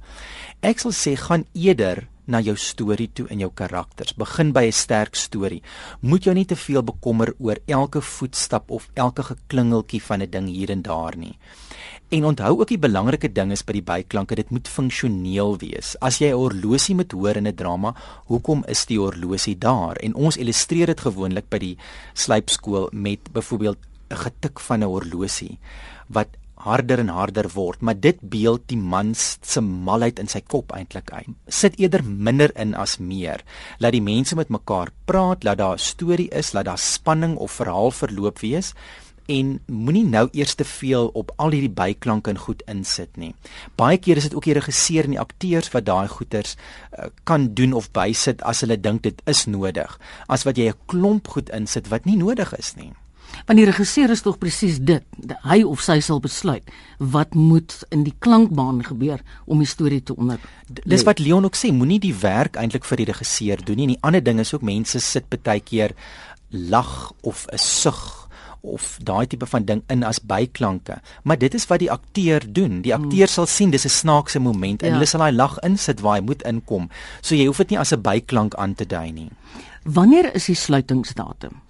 Ek 0.61 0.79
sal 0.79 0.91
sê 0.91 1.15
gaan 1.15 1.45
eerder 1.53 2.07
na 2.27 2.41
jou 2.43 2.55
storie 2.59 3.07
toe 3.15 3.25
en 3.31 3.39
jou 3.39 3.49
karakters. 3.55 4.13
Begin 4.15 4.51
by 4.51 4.65
'n 4.67 4.71
sterk 4.71 5.15
storie. 5.15 5.63
Moet 6.01 6.23
jou 6.23 6.35
nie 6.35 6.45
te 6.45 6.55
veel 6.55 6.83
bekommer 6.83 7.33
oor 7.39 7.57
elke 7.65 8.01
voetstap 8.01 8.71
of 8.71 8.89
elke 8.93 9.23
geklingeltjie 9.23 10.01
van 10.01 10.21
'n 10.21 10.29
ding 10.29 10.47
hier 10.47 10.69
en 10.69 10.81
daar 10.81 11.17
nie. 11.17 11.37
En 12.07 12.23
onthou 12.23 12.53
ook 12.61 12.69
die 12.71 12.79
belangrike 12.79 13.27
ding 13.35 13.49
is 13.51 13.65
by 13.67 13.73
die 13.75 13.83
byklanke, 13.83 14.37
dit 14.39 14.51
moet 14.55 14.69
funksioneel 14.71 15.57
wees. 15.59 15.97
As 15.99 16.21
jy 16.21 16.29
'n 16.31 16.39
horlosie 16.39 16.95
moet 16.95 17.11
hoor 17.11 17.35
in 17.35 17.47
'n 17.47 17.55
drama, 17.55 17.93
hoekom 18.27 18.63
is 18.67 18.85
die 18.85 18.97
horlosie 18.97 19.57
daar? 19.57 19.97
En 19.97 20.15
ons 20.15 20.37
illustreer 20.37 20.87
dit 20.87 20.99
gewoonlik 20.99 21.49
by 21.49 21.57
die 21.59 21.77
slypskool 22.13 22.89
met 22.93 23.19
byvoorbeeld 23.33 23.77
'n 24.11 24.15
getik 24.15 24.59
van 24.59 24.83
'n 24.83 24.87
horlosie 24.87 25.59
wat 26.07 26.29
harder 26.55 26.99
en 26.99 27.09
harder 27.09 27.49
word, 27.53 27.81
maar 27.81 27.99
dit 27.99 28.17
beeld 28.21 28.61
die 28.67 28.77
man 28.77 29.13
se 29.15 29.61
malheid 29.61 30.19
in 30.19 30.27
sy 30.27 30.41
kop 30.41 30.71
eintlik 30.71 31.11
uit. 31.11 31.27
Sit 31.47 31.77
eerder 31.79 32.03
minder 32.03 32.51
in 32.55 32.73
as 32.75 32.97
meer. 32.97 33.43
Laat 33.79 33.91
die 33.91 34.01
mense 34.01 34.35
met 34.35 34.49
mekaar 34.49 34.89
praat, 35.05 35.43
laat 35.43 35.57
daar 35.57 35.75
'n 35.75 35.77
storie 35.77 36.29
is, 36.31 36.53
laat 36.53 36.65
daar 36.65 36.77
spanning 36.77 37.37
of 37.37 37.51
verhaal 37.51 37.91
verloop 37.91 38.39
wees 38.39 38.73
en 39.27 39.59
moenie 39.67 40.05
nou 40.07 40.27
eers 40.31 40.55
te 40.55 40.65
veel 40.67 41.09
op 41.19 41.31
al 41.35 41.55
hierdie 41.55 41.73
byklanke 41.73 42.31
en 42.31 42.39
goed 42.39 42.63
insit 42.71 43.17
nie. 43.19 43.33
Baie 43.79 43.99
keer 43.99 44.17
is 44.17 44.29
dit 44.29 44.35
ook 44.35 44.47
die 44.47 44.55
regisseur 44.57 45.07
en 45.07 45.15
die 45.15 45.23
akteurs 45.23 45.71
wat 45.73 45.87
daai 45.87 46.07
goeters 46.11 46.55
uh, 46.55 47.09
kan 47.23 47.49
doen 47.53 47.73
of 47.73 47.91
bysit 47.91 48.43
as 48.47 48.63
hulle 48.63 48.79
dink 48.79 49.03
dit 49.03 49.21
is 49.27 49.45
nodig, 49.45 49.99
as 50.27 50.47
wat 50.47 50.57
jy 50.57 50.71
'n 50.71 50.79
klomp 50.87 51.27
goed 51.27 51.49
insit 51.49 51.91
wat 51.91 52.05
nie 52.05 52.17
nodig 52.17 52.55
is 52.57 52.75
nie. 52.75 52.93
Want 53.45 53.59
die 53.59 53.67
regisseur 53.67 54.09
is 54.09 54.21
tog 54.21 54.37
presies 54.37 54.79
dit. 54.79 55.03
Hy 55.43 55.61
of 55.63 55.81
sy 55.83 55.99
sal 56.03 56.19
besluit 56.23 56.63
wat 56.97 57.35
moet 57.35 57.75
in 57.93 58.03
die 58.03 58.15
klankbaan 58.19 58.81
gebeur 58.83 59.21
om 59.45 59.59
die 59.59 59.69
storie 59.69 60.01
te 60.03 60.15
onder. 60.15 60.39
Dis 60.67 61.03
wat 61.07 61.19
Leon 61.19 61.45
ook 61.45 61.55
sê, 61.55 61.71
moenie 61.71 61.99
die 61.99 62.15
werk 62.15 62.57
eintlik 62.57 62.87
vir 62.87 62.97
die 62.97 63.09
regisseur 63.11 63.63
doen 63.63 63.77
nie. 63.77 63.87
En 63.87 63.93
die 63.95 64.03
ander 64.09 64.23
ding 64.23 64.39
is 64.39 64.53
ook 64.53 64.65
mense 64.65 64.99
sit 64.99 65.29
baie 65.43 65.61
keer 65.61 65.93
lag 66.49 67.11
of 67.21 67.45
'n 67.51 67.57
sug 67.57 68.26
of 68.61 68.97
daai 69.03 69.27
tipe 69.27 69.45
van 69.45 69.65
ding 69.65 69.83
in 69.87 70.03
as 70.03 70.19
byklanke. 70.19 71.01
Maar 71.23 71.37
dit 71.37 71.53
is 71.53 71.67
wat 71.67 71.79
die 71.79 71.91
akteur 71.91 72.43
doen. 72.45 72.81
Die 72.81 72.95
akteur 72.95 73.27
hmm. 73.27 73.35
sal 73.35 73.45
sien 73.45 73.69
dis 73.69 73.85
'n 73.85 73.89
snaakse 73.89 74.39
moment 74.39 74.83
en 74.83 74.87
ja. 74.87 74.93
hulle 74.93 75.05
sal 75.05 75.19
daai 75.19 75.35
lag 75.35 75.59
insit 75.63 76.01
waar 76.01 76.19
hy 76.19 76.25
moet 76.25 76.41
inkom. 76.41 76.89
So 77.21 77.35
jy 77.35 77.45
hoef 77.45 77.57
dit 77.57 77.69
nie 77.69 77.79
as 77.79 77.93
'n 77.93 78.01
byklank 78.01 78.55
aan 78.55 78.75
te 78.75 78.85
dui 78.85 79.11
nie. 79.11 79.31
Wanneer 79.87 80.33
is 80.35 80.49
die 80.49 80.55
sluitingsdatum? 80.55 81.61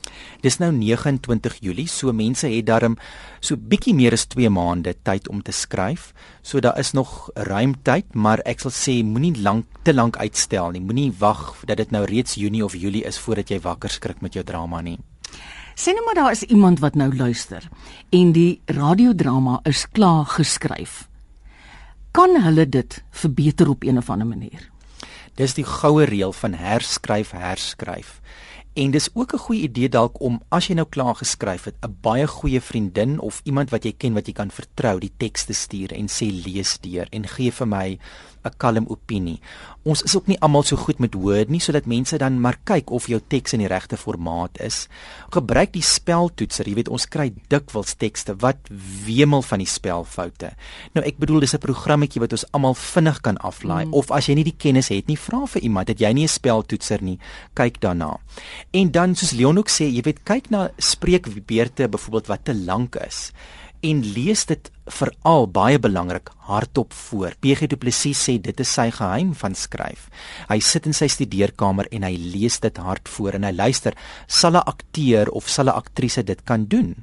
Dis 0.42 0.58
nou 0.58 0.72
29 0.74 1.60
Julie, 1.62 1.86
so 1.86 2.10
mense 2.14 2.50
het 2.50 2.66
darm 2.66 2.96
so 3.40 3.54
bietjie 3.58 3.94
meer 3.94 4.16
as 4.18 4.26
2 4.32 4.50
maande 4.50 4.96
tyd 5.06 5.28
om 5.30 5.44
te 5.46 5.54
skryf. 5.54 6.14
So 6.42 6.60
daar 6.60 6.80
is 6.82 6.96
nog 6.98 7.30
ruim 7.36 7.76
tyd, 7.84 8.16
maar 8.16 8.42
ek 8.46 8.66
sal 8.66 8.74
sê 8.74 8.96
moenie 9.06 9.36
lank 9.46 9.70
te 9.86 9.94
lank 9.94 10.18
uitstel 10.18 10.74
nie. 10.74 10.82
Moenie 10.82 11.12
wag 11.20 11.62
dat 11.70 11.78
dit 11.78 11.94
nou 11.94 12.06
reeds 12.10 12.40
Junie 12.42 12.66
of 12.66 12.74
Julie 12.74 13.06
is 13.06 13.22
voordat 13.22 13.54
jy 13.54 13.62
wakker 13.62 13.94
skrik 13.94 14.22
met 14.26 14.34
jou 14.34 14.44
drama 14.44 14.82
nie. 14.82 14.98
Sien 15.78 15.94
nou 15.94 16.06
maar 16.06 16.16
daar 16.18 16.32
is 16.32 16.42
iemand 16.44 16.80
wat 16.80 16.96
nou 16.96 17.16
luister 17.16 17.70
en 18.10 18.32
die 18.34 18.62
radiodrama 18.66 19.60
is 19.70 19.84
klaar 19.94 20.26
geskryf. 20.26 21.04
Kan 22.12 22.34
hulle 22.42 22.66
dit 22.70 23.04
verbeter 23.12 23.70
op 23.70 23.84
een 23.86 23.98
of 23.98 24.10
ander 24.10 24.28
manier? 24.28 24.64
Dis 25.38 25.54
die 25.54 25.66
goue 25.66 26.08
reël 26.10 26.34
van 26.34 26.58
herskryf, 26.58 27.32
herskryf. 27.38 28.18
En 28.74 28.92
dis 28.92 29.10
ook 29.14 29.34
'n 29.34 29.38
goeie 29.38 29.62
idee 29.62 29.90
dalk 29.90 30.22
om 30.22 30.42
as 30.50 30.68
jy 30.68 30.74
nou 30.74 30.88
klaar 30.90 31.16
geskryf 31.16 31.64
het, 31.64 31.76
'n 31.86 31.98
baie 32.02 32.28
goeie 32.28 32.62
vriendin 32.62 33.20
of 33.20 33.42
iemand 33.44 33.70
wat 33.70 33.84
jy 33.84 33.94
ken 33.98 34.14
wat 34.14 34.26
jy 34.28 34.34
kan 34.34 34.52
vertrou, 34.52 35.00
die 35.00 35.14
teks 35.18 35.46
te 35.46 35.54
stuur 35.54 35.94
en 35.94 36.08
sê 36.08 36.46
lees 36.46 36.78
deur 36.82 37.08
en 37.12 37.28
gee 37.28 37.52
vir 37.52 37.68
my 37.68 38.00
'n 38.48 38.58
kalm 38.58 38.86
opinie. 38.88 39.40
Ons 39.84 40.02
is 40.04 40.16
ook 40.16 40.28
nie 40.28 40.40
almal 40.44 40.64
so 40.64 40.76
goed 40.76 41.00
met 41.00 41.14
Word 41.14 41.50
nie, 41.50 41.60
sodat 41.60 41.86
mense 41.86 42.18
dan 42.18 42.42
maar 42.42 42.58
kyk 42.64 42.92
of 42.92 43.08
jou 43.08 43.20
teks 43.28 43.54
in 43.54 43.60
die 43.60 43.70
regte 43.72 43.98
formaat 43.98 44.60
is. 44.60 44.88
Gebruik 45.32 45.72
die 45.74 45.82
speltoetser. 45.82 46.68
Jy 46.68 46.76
weet, 46.76 46.90
ons 46.90 47.06
kry 47.08 47.32
dikwels 47.48 47.96
tekste 47.96 48.36
wat 48.44 48.58
wemel 49.06 49.42
van 49.42 49.60
die 49.60 49.68
spelfoute. 49.68 50.52
Nou 50.94 51.06
ek 51.06 51.18
bedoel 51.18 51.40
dis 51.40 51.54
'n 51.54 51.64
programmetjie 51.64 52.22
wat 52.22 52.32
ons 52.32 52.46
almal 52.52 52.74
vinnig 52.74 53.22
kan 53.22 53.38
aflaai 53.38 53.86
mm. 53.86 53.94
of 53.94 54.12
as 54.12 54.28
jy 54.28 54.36
nie 54.36 54.44
die 54.44 54.58
kennis 54.58 54.90
het 54.90 55.08
nie, 55.08 55.18
vra 55.18 55.46
vir 55.46 55.62
iemand. 55.62 55.88
Het 55.88 56.00
jy 56.00 56.14
nie 56.14 56.24
'n 56.24 56.28
speltoetser 56.28 57.02
nie, 57.02 57.20
kyk 57.54 57.80
daarna. 57.80 58.20
En 58.72 58.92
dan 58.92 59.16
soos 59.16 59.32
Leon 59.32 59.58
ook 59.58 59.70
sê, 59.70 59.86
jy 59.88 60.02
weet, 60.02 60.24
kyk 60.24 60.50
na 60.50 60.70
spreekbeurte 60.78 61.88
byvoorbeeld 61.88 62.28
wat 62.28 62.46
te 62.46 62.56
lank 62.56 62.96
is 62.96 63.32
en 63.82 64.02
lees 64.14 64.46
dit 64.50 64.72
veral 64.88 65.48
baie 65.52 65.80
belangrik 65.80 66.32
hardop 66.48 66.94
voor. 66.94 67.36
PG 67.40 67.68
Du 67.68 67.78
Plessis 67.78 68.18
sê 68.18 68.38
dit 68.42 68.60
is 68.60 68.74
sy 68.74 68.90
geheim 68.92 69.34
van 69.36 69.56
skryf. 69.56 70.08
Hy 70.50 70.60
sit 70.64 70.88
in 70.88 70.94
sy 70.94 71.10
studeerkamer 71.12 71.90
en 71.92 72.08
hy 72.08 72.16
lees 72.18 72.60
dit 72.64 72.78
hard 72.78 73.10
voor 73.10 73.38
en 73.38 73.44
hy 73.44 73.54
luister, 73.54 73.94
sal 74.28 74.56
'n 74.56 74.66
akteur 74.66 75.30
of 75.30 75.50
sal 75.50 75.68
'n 75.68 75.78
aktrise 75.78 76.24
dit 76.24 76.42
kan 76.46 76.66
doen? 76.66 76.96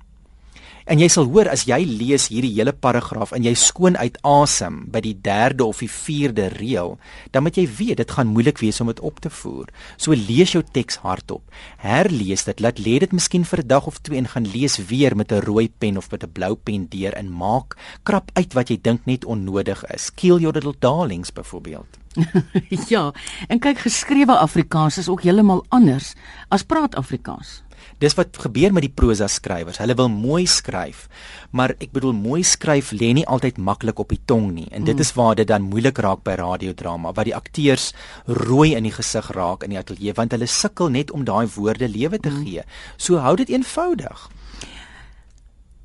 En 0.84 1.00
jy 1.00 1.06
sal 1.08 1.30
hoor 1.32 1.48
as 1.48 1.62
jy 1.64 1.78
lees 1.88 2.26
hierdie 2.28 2.50
hele 2.58 2.74
paragraaf 2.76 3.30
en 3.32 3.46
jy 3.46 3.54
skoon 3.56 3.94
uit 3.96 4.18
asem 4.28 4.82
by 4.92 5.00
die 5.00 5.14
3de 5.16 5.64
of 5.64 5.80
die 5.80 5.88
4de 5.88 6.50
reël, 6.58 6.98
dan 7.32 7.46
moet 7.46 7.56
jy 7.56 7.64
weet 7.78 8.02
dit 8.02 8.12
gaan 8.12 8.28
moeilik 8.28 8.60
wees 8.60 8.82
om 8.84 8.90
dit 8.92 9.00
op 9.00 9.22
te 9.24 9.32
voer. 9.32 9.72
So 9.96 10.12
lees 10.12 10.52
jou 10.52 10.60
teks 10.76 11.00
hardop. 11.00 11.40
Herlees 11.80 12.44
dit, 12.44 12.60
laat 12.60 12.84
lê 12.84 12.98
dit 13.00 13.16
miskien 13.16 13.48
vir 13.48 13.64
'n 13.64 13.68
dag 13.72 13.86
of 13.88 13.98
twee 14.04 14.18
en 14.20 14.28
gaan 14.28 14.44
lees 14.44 14.76
weer 14.76 15.16
met 15.16 15.32
'n 15.32 15.40
rooi 15.40 15.72
pen 15.72 15.96
of 15.96 16.10
met 16.10 16.22
'n 16.22 16.32
blou 16.32 16.54
pen 16.54 16.86
deur 16.90 17.14
en 17.16 17.32
maak 17.32 17.76
krap 18.04 18.30
uit 18.34 18.52
wat 18.52 18.68
jy 18.68 18.76
dink 18.76 19.06
net 19.06 19.24
onnodig 19.24 19.84
is. 19.88 20.10
Kill 20.10 20.38
your 20.38 20.52
little 20.52 20.76
darlings 20.78 21.32
byvoorbeeld. 21.32 22.04
ja, 22.94 23.12
en 23.48 23.58
kyk 23.58 23.78
geskrewe 23.78 24.36
Afrikaans 24.38 24.98
is 24.98 25.08
ook 25.08 25.22
heeltemal 25.22 25.64
anders 25.68 26.14
as 26.48 26.62
praat 26.62 26.94
Afrikaans. 26.94 27.63
Dis 28.02 28.16
wat 28.18 28.36
gebeur 28.36 28.72
met 28.74 28.82
die 28.82 28.92
prosa 28.92 29.28
skrywers. 29.30 29.78
Hulle 29.78 29.94
wil 29.94 30.10
mooi 30.10 30.46
skryf, 30.50 31.06
maar 31.50 31.76
ek 31.78 31.92
bedoel 31.94 32.12
mooi 32.18 32.42
skryf 32.42 32.92
lê 32.92 33.12
nie 33.14 33.26
altyd 33.26 33.58
maklik 33.58 33.98
op 34.02 34.10
die 34.12 34.20
tong 34.26 34.50
nie. 34.54 34.66
En 34.70 34.84
dit 34.84 34.94
mm. 34.94 35.00
is 35.00 35.12
waar 35.14 35.34
dit 35.38 35.48
dan 35.48 35.68
moeilik 35.68 35.98
raak 35.98 36.24
by 36.26 36.36
radiodrama, 36.40 37.12
waar 37.14 37.28
die 37.28 37.36
akteurs 37.36 37.92
rooi 38.26 38.74
in 38.74 38.88
die 38.88 38.94
gesig 38.94 39.30
raak 39.34 39.64
in 39.64 39.74
die 39.74 39.80
ateljee 39.80 40.14
want 40.14 40.34
hulle 40.34 40.50
sukkel 40.50 40.90
net 40.90 41.12
om 41.14 41.24
daai 41.24 41.46
woorde 41.56 41.88
lewe 41.88 42.18
te 42.18 42.30
mm. 42.30 42.42
gee. 42.44 42.66
So 42.96 43.22
hou 43.22 43.36
dit 43.36 43.52
eenvoudig. 43.54 44.28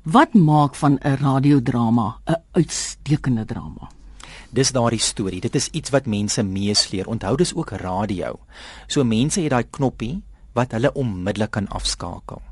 Wat 0.02 0.34
maak 0.34 0.74
van 0.74 0.98
'n 0.98 1.16
radiodrama 1.20 2.20
'n 2.26 2.42
uitstekende 2.52 3.44
drama? 3.44 3.90
Dis 4.50 4.72
daardie 4.72 5.00
storie. 5.00 5.40
Dit 5.40 5.54
is 5.54 5.68
iets 5.68 5.90
wat 5.90 6.06
mense 6.06 6.42
meesleer. 6.42 7.06
Onthou 7.06 7.36
dis 7.36 7.54
ook 7.54 7.70
radio. 7.70 8.38
So 8.86 9.04
mense 9.04 9.40
het 9.40 9.50
daai 9.50 9.64
knoppie 9.70 10.22
wat 10.54 10.72
hulle 10.72 10.92
onmiddellik 10.92 11.50
kan 11.50 11.68
afskakel. 11.68 12.42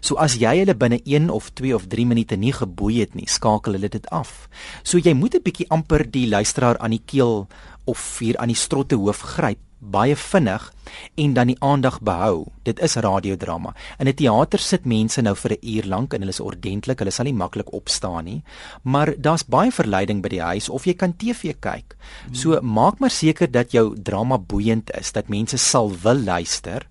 So 0.00 0.16
as 0.20 0.36
jy 0.36 0.58
hulle 0.60 0.76
binne 0.76 1.00
1 1.04 1.30
of 1.30 1.50
2 1.54 1.74
of 1.74 1.88
3 1.88 2.04
minute 2.06 2.36
nie 2.36 2.52
geboei 2.52 3.00
het 3.00 3.14
nie, 3.14 3.28
skakel 3.28 3.78
hulle 3.78 3.88
dit 3.88 4.06
af. 4.10 4.48
So 4.82 4.98
jy 4.98 5.14
moet 5.14 5.34
'n 5.34 5.42
bietjie 5.42 5.70
amper 5.70 6.04
die 6.10 6.28
luisteraar 6.28 6.78
aan 6.78 6.90
die 6.90 7.04
keel 7.06 7.48
of 7.86 8.18
hier 8.18 8.36
aan 8.38 8.48
die 8.48 8.62
strotte 8.66 8.96
hoof 8.96 9.20
gryp 9.20 9.58
baie 9.80 10.16
vinnig 10.16 10.72
en 11.16 11.34
dan 11.34 11.48
die 11.48 11.56
aandag 11.64 12.00
behou. 12.04 12.46
Dit 12.62 12.80
is 12.80 12.94
radiodrama. 12.94 13.74
In 13.98 14.08
'n 14.08 14.14
teater 14.14 14.58
sit 14.58 14.84
mense 14.84 15.22
nou 15.22 15.34
vir 15.34 15.52
'n 15.52 15.58
uur 15.62 15.86
lank 15.86 16.12
en 16.14 16.20
hulle 16.20 16.30
is 16.30 16.40
ordentlik, 16.40 16.98
hulle 16.98 17.10
sal 17.10 17.24
nie 17.24 17.32
maklik 17.32 17.72
opstaan 17.72 18.24
nie. 18.24 18.42
Maar 18.82 19.14
daar's 19.18 19.44
baie 19.44 19.72
verleiding 19.72 20.22
by 20.22 20.28
die 20.28 20.42
huis 20.42 20.68
of 20.68 20.84
jy 20.84 20.94
kan 20.94 21.16
TV 21.16 21.54
kyk. 21.60 21.96
So 22.32 22.60
maak 22.60 22.98
maar 22.98 23.10
seker 23.10 23.50
dat 23.50 23.72
jou 23.72 23.96
drama 24.02 24.38
boeiend 24.38 24.90
is, 24.98 25.12
dat 25.12 25.28
mense 25.28 25.56
sal 25.56 25.90
wil 26.02 26.18
luister 26.18 26.86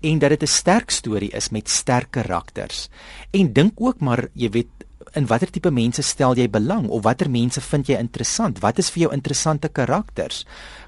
en 0.00 0.18
dat 0.18 0.30
dit 0.30 0.42
'n 0.42 0.46
sterk 0.46 0.90
storie 0.90 1.30
is 1.30 1.50
met 1.50 1.68
sterk 1.68 2.10
karakters. 2.10 2.88
En 3.30 3.52
dink 3.52 3.72
ook 3.76 4.00
maar, 4.00 4.28
jy 4.34 4.50
weet, 4.50 4.68
in 5.12 5.26
watter 5.26 5.50
tipe 5.50 5.70
mense 5.70 6.02
stel 6.02 6.36
jy 6.38 6.46
belang 6.50 6.88
of 6.88 7.02
watter 7.02 7.30
mense 7.30 7.60
vind 7.60 7.88
jy 7.88 7.98
interessant? 7.98 8.60
Wat 8.62 8.78
is 8.78 8.90
vir 8.90 9.02
jou 9.02 9.12
interessante 9.14 9.68
karakters? 9.68 10.44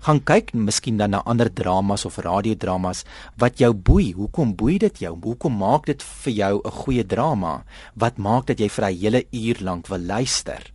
Gaan 0.06 0.20
kyk 0.22 0.52
miskien 0.54 0.96
dan 0.96 1.10
na 1.10 1.22
ander 1.26 1.50
dramas 1.52 2.04
of 2.04 2.20
radiodramas 2.22 3.04
wat 3.36 3.58
jou 3.58 3.72
boei. 3.74 4.12
Hoekom 4.12 4.54
boei 4.54 4.78
dit 4.78 4.98
jou? 4.98 5.16
Hoekom 5.22 5.56
maak 5.58 5.86
dit 5.86 6.02
vir 6.02 6.32
jou 6.32 6.60
'n 6.64 6.70
goeie 6.70 7.06
drama? 7.06 7.64
Wat 7.94 8.18
maak 8.18 8.46
dat 8.46 8.58
jy 8.58 8.68
vir 8.68 8.84
'n 8.84 8.98
hele 8.98 9.24
uur 9.32 9.56
lank 9.60 9.86
wil 9.88 10.00
luister? 10.00 10.72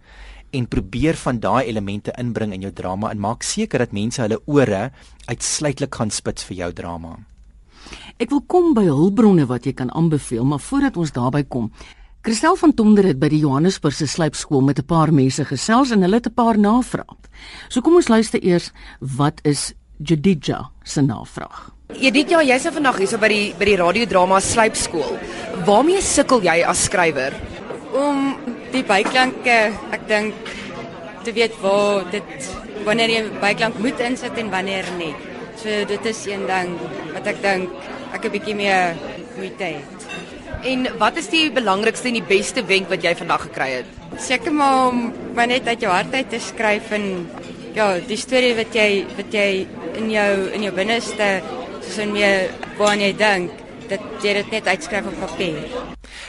en 0.51 0.67
probeer 0.67 1.15
van 1.15 1.39
daai 1.39 1.65
elemente 1.67 2.13
inbring 2.17 2.53
in 2.53 2.61
jou 2.61 2.71
drama 2.71 3.11
en 3.11 3.19
maak 3.19 3.43
seker 3.43 3.79
dat 3.79 3.91
mense 3.91 4.21
hulle 4.21 4.39
ore 4.45 4.91
uitsluitlik 5.27 5.95
gaan 5.95 6.09
spits 6.09 6.47
vir 6.47 6.57
jou 6.57 6.73
drama. 6.73 7.17
Ek 8.17 8.31
wil 8.33 8.41
kom 8.49 8.71
by 8.73 8.87
hulpbronne 8.87 9.43
wat 9.45 9.67
jy 9.69 9.75
kan 9.77 9.91
aanbeveel, 9.93 10.41
maar 10.41 10.61
voordat 10.63 10.95
ons 10.97 11.11
daarby 11.13 11.43
kom, 11.45 11.69
Christel 12.25 12.55
van 12.57 12.73
Tonder 12.73 13.05
het 13.05 13.19
by 13.21 13.27
die 13.29 13.43
Johannesburgse 13.43 14.07
slypskool 14.09 14.63
met 14.65 14.79
'n 14.79 14.85
paar 14.89 15.13
mense 15.13 15.45
gesels 15.45 15.91
en 15.91 16.01
hulle 16.01 16.17
het 16.17 16.25
'n 16.25 16.33
paar 16.33 16.57
navrae. 16.57 17.05
So 17.69 17.81
kom 17.81 17.95
ons 17.95 18.07
luister 18.07 18.41
eers 18.43 18.71
wat 18.99 19.39
is 19.43 19.73
Jadija 20.03 20.71
se 20.83 21.01
navraag. 21.01 21.71
Jadija, 21.93 22.41
jy's 22.41 22.63
nou 22.63 22.73
vandag 22.73 22.97
hier 22.97 23.07
so 23.07 23.17
by 23.17 23.27
die 23.27 23.53
by 23.59 23.65
die 23.65 23.77
radiodrama 23.77 24.39
slypskool. 24.39 25.17
Waarmee 25.65 26.01
sukkel 26.01 26.41
jy 26.41 26.65
as 26.65 26.83
skrywer? 26.83 27.33
Om 27.93 28.35
die 28.71 28.83
byklanke, 28.83 29.73
ek 29.91 30.07
dink 30.07 30.33
te 31.23 31.33
weet 31.33 31.53
waar 31.61 32.03
dit 32.11 32.49
wanneer 32.83 33.09
jy 33.09 33.29
byklank 33.41 33.79
moet 33.79 33.99
insit 33.99 34.37
en 34.37 34.49
wanneer 34.49 34.85
nie. 34.97 35.15
So 35.55 35.69
dit 35.85 36.05
is 36.05 36.25
een 36.25 36.45
ding 36.47 36.77
wat 37.13 37.27
ek 37.27 37.41
dink 37.41 37.69
ek 38.13 38.25
'n 38.25 38.31
bietjie 38.31 38.55
meer 38.55 38.95
moeite 39.35 39.63
het. 39.63 40.07
En 40.63 40.87
wat 40.97 41.17
is 41.17 41.29
die 41.29 41.51
belangrikste 41.51 42.07
en 42.07 42.13
die 42.13 42.29
beste 42.29 42.65
wenk 42.65 42.89
wat 42.89 43.03
jy 43.03 43.15
vandag 43.15 43.41
gekry 43.41 43.69
het? 43.71 43.85
Seker 44.17 44.53
maar 44.53 44.87
om 44.87 45.13
maar 45.35 45.47
net 45.47 45.67
uit 45.67 45.81
jou 45.81 45.91
hart 45.91 46.13
uit 46.13 46.29
te 46.29 46.39
skryf 46.39 46.91
en 46.91 47.29
ja, 47.73 47.99
die 47.99 48.17
storie 48.17 48.55
wat 48.55 48.73
jy 48.73 49.05
wat 49.17 49.33
jy 49.33 49.67
in 49.97 50.09
jou 50.09 50.49
in 50.53 50.63
jou 50.63 50.73
binneste 50.73 51.41
soos 51.81 51.97
in 51.97 52.11
meer 52.11 52.49
waarna 52.77 53.03
jy 53.03 53.15
dink, 53.17 53.51
dat 53.89 54.01
jy 54.23 54.33
dit 54.41 54.51
net 54.51 54.67
uitskryf 54.67 55.05
op 55.07 55.19
papier. 55.19 55.61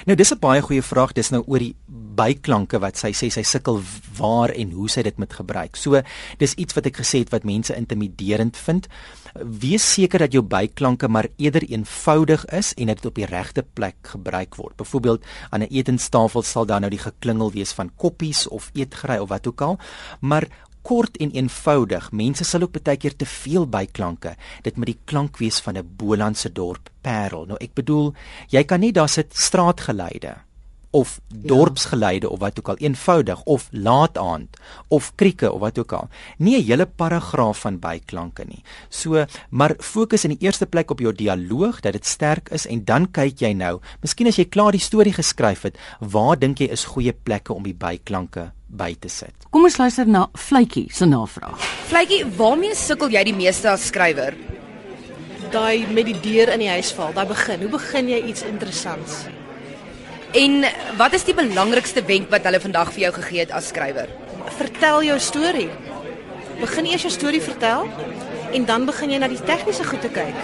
Nou 0.06 0.16
dis 0.16 0.32
'n 0.32 0.38
baie 0.38 0.60
goeie 0.62 0.82
vraag. 0.82 1.12
Dis 1.12 1.30
nou 1.30 1.42
oor 1.46 1.58
die 1.58 1.74
byklanke 2.18 2.78
wat 2.78 2.96
sy 2.96 3.12
sê 3.12 3.30
sy 3.30 3.42
sukkel 3.42 3.80
waar 4.18 4.50
en 4.50 4.70
hoe 4.70 4.88
sy 4.88 5.02
dit 5.02 5.18
moet 5.18 5.32
gebruik. 5.32 5.76
So 5.76 6.02
dis 6.38 6.54
iets 6.54 6.74
wat 6.74 6.86
ek 6.86 6.96
gesê 6.96 7.18
het 7.18 7.30
wat 7.30 7.44
mense 7.44 7.76
intimiderend 7.76 8.56
vind. 8.56 8.88
Wees 9.34 9.84
seker 9.94 10.18
dat 10.18 10.32
jou 10.32 10.42
byklanke 10.42 11.08
maar 11.08 11.28
eerder 11.36 11.64
eenvoudig 11.68 12.44
is 12.54 12.74
en 12.74 12.86
dat 12.86 13.02
dit 13.02 13.10
op 13.10 13.14
die 13.14 13.28
regte 13.28 13.62
plek 13.62 13.96
gebruik 14.02 14.54
word. 14.54 14.76
Byvoorbeeld 14.76 15.24
aan 15.50 15.62
'n 15.62 15.70
etenstafel 15.70 16.42
sal 16.42 16.66
daar 16.66 16.80
nou 16.80 16.90
die 16.90 17.04
geklingel 17.04 17.52
wees 17.52 17.72
van 17.72 17.90
koppies 17.96 18.48
of 18.48 18.70
eetgerei 18.74 19.20
of 19.20 19.28
wat 19.28 19.46
ook 19.46 19.60
al, 19.60 19.78
maar 20.20 20.48
kort 20.82 21.16
en 21.16 21.30
eenvoudig. 21.30 22.12
Mense 22.12 22.44
sal 22.44 22.62
ook 22.62 22.82
baie 22.82 22.96
keer 22.96 23.16
te 23.16 23.26
veel 23.26 23.66
byklanke. 23.66 24.36
Dit 24.62 24.76
moet 24.76 24.86
die 24.86 25.00
klank 25.04 25.36
wees 25.36 25.60
van 25.60 25.76
'n 25.76 25.88
Bolandse 25.96 26.52
dorp, 26.52 26.90
Parel. 27.00 27.46
Nou 27.46 27.58
ek 27.60 27.74
bedoel, 27.74 28.14
jy 28.48 28.64
kan 28.64 28.80
nie 28.80 28.92
daar 28.92 29.08
sit 29.08 29.36
straatgeleide 29.36 30.47
of 30.90 31.20
dorpsgeleide 31.28 32.26
ja. 32.26 32.32
of 32.32 32.38
wat 32.38 32.58
ook 32.58 32.68
al 32.68 32.76
eenvoudig 32.76 33.42
of 33.42 33.68
laat 33.70 34.18
aand 34.18 34.56
of 34.88 35.12
krieke 35.14 35.52
of 35.52 35.60
wat 35.60 35.78
ook 35.78 35.92
al. 35.92 36.08
Nie 36.38 36.58
'n 36.58 36.64
hele 36.64 36.86
paragraaf 36.86 37.58
van 37.58 37.78
byklanke 37.78 38.44
nie. 38.44 38.62
So, 38.88 39.24
maar 39.50 39.74
fokus 39.78 40.24
in 40.24 40.30
die 40.30 40.46
eerste 40.46 40.66
plek 40.66 40.90
op 40.90 41.00
jou 41.00 41.12
dialoog 41.12 41.80
dat 41.80 41.92
dit 41.92 42.06
sterk 42.06 42.48
is 42.48 42.66
en 42.66 42.84
dan 42.84 43.10
kyk 43.10 43.40
jy 43.40 43.52
nou, 43.52 43.80
miskien 44.00 44.26
as 44.26 44.36
jy 44.36 44.44
klaar 44.44 44.72
die 44.72 44.80
storie 44.80 45.12
geskryf 45.12 45.62
het, 45.62 45.78
waar 46.00 46.38
dink 46.38 46.58
jy 46.58 46.68
is 46.70 46.84
goeie 46.84 47.12
plekke 47.12 47.54
om 47.54 47.62
die 47.62 47.74
byklanke 47.74 48.52
by 48.66 48.96
te 49.00 49.08
sit. 49.08 49.34
Kom 49.50 49.64
ons 49.64 49.76
luister 49.76 50.06
na 50.06 50.28
Vletjie 50.34 50.88
se 50.92 51.06
navraag. 51.06 51.58
Vletjie, 51.88 52.24
waarmee 52.36 52.74
sukkel 52.74 53.10
jy 53.10 53.24
die 53.24 53.34
meeste 53.34 53.70
as 53.70 53.86
skrywer? 53.86 54.36
Daai 55.52 55.86
met 55.88 56.04
die 56.04 56.20
deur 56.20 56.52
in 56.52 56.58
die 56.58 56.68
huis 56.68 56.92
val, 56.92 57.12
daai 57.16 57.26
begin. 57.26 57.60
Hoe 57.60 57.72
begin 57.78 58.08
jy 58.08 58.22
iets 58.28 58.42
interessants? 58.42 59.24
En 60.32 60.64
wat 60.96 61.12
is 61.16 61.24
die 61.24 61.32
belangrikste 61.32 62.02
wenk 62.04 62.28
wat 62.28 62.44
hulle 62.44 62.60
vandag 62.60 62.90
vir 62.92 63.06
jou 63.06 63.12
gegee 63.16 63.40
het 63.46 63.52
as 63.56 63.70
skrywer? 63.72 64.10
Vertel 64.58 65.02
jou 65.06 65.16
storie. 65.24 65.70
Begin 66.60 66.88
eers 66.90 67.06
jou 67.06 67.12
storie 67.12 67.40
vertel 67.40 67.88
en 68.52 68.66
dan 68.68 68.84
begin 68.84 69.14
jy 69.14 69.20
na 69.22 69.30
die 69.32 69.40
tegniese 69.40 69.86
goed 69.88 70.04
te 70.04 70.10
kyk. 70.12 70.36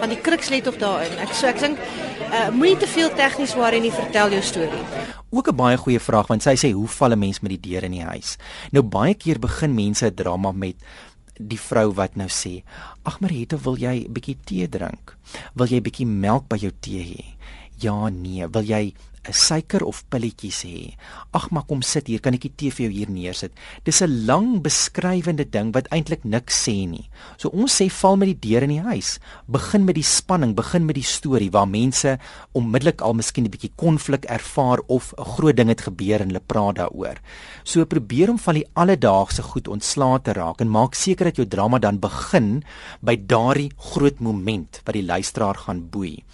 Want 0.00 0.10
die 0.10 0.18
kruks 0.18 0.50
lê 0.50 0.58
tog 0.62 0.80
daarin. 0.82 1.14
Ek 1.22 1.30
so 1.38 1.46
ek 1.46 1.60
dink 1.62 1.78
uh, 1.78 2.48
moenie 2.50 2.80
te 2.82 2.90
veel 2.90 3.14
tegnies 3.14 3.54
waar 3.54 3.78
en 3.78 3.86
nie 3.86 3.94
vertel 3.94 4.34
jou 4.34 4.42
storie. 4.42 4.82
Ook 5.30 5.52
'n 5.52 5.56
baie 5.56 5.76
goeie 5.76 6.00
vraag 6.00 6.26
want 6.26 6.42
sy 6.42 6.56
sê 6.58 6.72
hoe 6.72 6.88
val 6.88 7.14
'n 7.14 7.18
mens 7.18 7.40
met 7.40 7.50
die 7.50 7.70
deur 7.70 7.84
in 7.84 7.92
die 7.92 8.04
huis? 8.04 8.38
Nou 8.72 8.82
baie 8.82 9.14
keer 9.14 9.38
begin 9.38 9.74
mense 9.74 10.06
'n 10.06 10.14
drama 10.14 10.52
met 10.52 10.74
die 11.38 11.60
vrou 11.60 11.94
wat 11.94 12.16
nou 12.16 12.28
sê: 12.28 12.62
"Ag 13.04 13.20
Mariette, 13.20 13.62
wil 13.62 13.76
jy 13.76 14.02
'n 14.02 14.12
bietjie 14.12 14.38
tee 14.44 14.68
drink? 14.68 15.16
Wil 15.54 15.66
jy 15.66 15.76
'n 15.76 15.82
bietjie 15.82 16.06
melk 16.06 16.48
by 16.48 16.56
jou 16.56 16.72
tee 16.80 17.04
hê?" 17.04 17.24
Ja, 17.78 18.08
nee, 18.08 18.48
wil 18.48 18.62
jy 18.62 18.94
suiker 19.32 19.84
of 19.84 20.04
pilletjies 20.10 20.62
hê. 20.66 20.94
Ag 21.36 21.50
maar 21.50 21.64
kom 21.68 21.82
sit 21.82 22.08
hier, 22.08 22.20
kan 22.20 22.34
ek 22.34 22.46
die 22.46 22.54
tee 22.56 22.74
vir 22.74 22.86
jou 22.86 22.92
hier 22.94 23.10
neersit. 23.10 23.52
Dis 23.84 24.02
'n 24.02 24.26
lang 24.26 24.62
beskrywende 24.62 25.44
ding 25.44 25.72
wat 25.72 25.88
eintlik 25.90 26.24
niks 26.24 26.64
sê 26.66 26.88
nie. 26.88 27.08
So 27.36 27.48
ons 27.48 27.80
sê 27.80 27.90
val 27.90 28.16
met 28.16 28.28
die 28.28 28.48
deur 28.48 28.62
in 28.62 28.70
die 28.70 28.82
huis. 28.82 29.18
Begin 29.46 29.84
met 29.84 29.94
die 29.94 30.04
spanning, 30.04 30.54
begin 30.54 30.86
met 30.86 30.94
die 30.94 31.04
storie 31.04 31.50
waar 31.50 31.68
mense 31.68 32.18
onmiddellik 32.52 33.00
al 33.00 33.14
miskien 33.14 33.44
'n 33.44 33.50
bietjie 33.50 33.72
konflik 33.76 34.24
ervaar 34.24 34.80
of 34.88 35.14
'n 35.18 35.24
groot 35.24 35.56
ding 35.56 35.68
het 35.68 35.80
gebeur 35.80 36.20
en 36.20 36.28
hulle 36.28 36.40
praat 36.40 36.76
daaroor. 36.76 37.16
So 37.64 37.84
probeer 37.84 38.30
om 38.30 38.38
van 38.38 38.54
die 38.54 38.66
alledaagse 38.74 39.42
goed 39.42 39.68
ontslae 39.68 40.20
te 40.22 40.32
raak 40.32 40.60
en 40.60 40.70
maak 40.70 40.94
seker 40.94 41.24
dat 41.24 41.36
jou 41.36 41.46
drama 41.46 41.78
dan 41.78 41.98
begin 41.98 42.62
by 43.00 43.16
daardie 43.16 43.72
groot 43.76 44.20
moment 44.20 44.80
wat 44.84 44.94
die 44.94 45.04
luisteraar 45.04 45.54
gaan 45.54 45.88
boei 45.90 46.24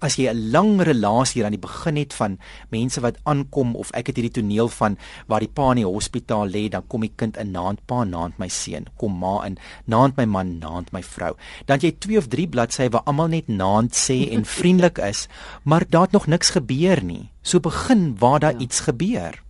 as 0.00 0.16
jy 0.16 0.28
'n 0.28 0.50
lang 0.50 0.80
relasie 0.80 1.40
hier 1.40 1.44
aan 1.46 1.56
die 1.56 1.66
begin 1.68 1.96
het 1.96 2.12
van 2.12 2.38
mense 2.70 3.00
wat 3.00 3.16
aankom 3.24 3.76
of 3.76 3.90
ek 3.92 4.06
het 4.08 4.16
hierdie 4.16 4.40
toneel 4.40 4.68
van 4.68 4.96
waar 5.28 5.40
die 5.40 5.48
pa 5.48 5.70
in 5.70 5.82
die 5.82 5.86
hospitaal 5.86 6.48
lê, 6.48 6.68
dan 6.68 6.86
kom 6.88 7.00
die 7.00 7.12
kind 7.16 7.36
in 7.36 7.52
naand 7.52 7.80
pa, 7.86 8.04
naand 8.04 8.38
my 8.38 8.48
seun, 8.48 8.86
kom 8.96 9.18
ma 9.18 9.44
in, 9.46 9.58
naand 9.86 10.16
my 10.16 10.24
man, 10.24 10.58
naand 10.58 10.92
my 10.92 11.02
vrou. 11.02 11.36
Dan 11.66 11.78
jy 11.80 11.92
twee 11.98 12.18
of 12.18 12.28
drie 12.28 12.48
bladsye 12.48 12.90
waar 12.90 13.04
almal 13.04 13.28
net 13.28 13.48
naand 13.48 13.92
sê 13.94 14.30
en 14.32 14.44
vriendelik 14.58 14.98
is, 14.98 15.28
maar 15.64 15.84
daar 15.88 16.02
het 16.08 16.12
nog 16.12 16.26
niks 16.26 16.50
gebeur 16.50 17.02
nie. 17.04 17.30
So 17.42 17.60
begin 17.60 18.16
waar 18.18 18.40
daar 18.40 18.52
ja. 18.52 18.58
iets 18.58 18.80
gebeur. 18.80 19.42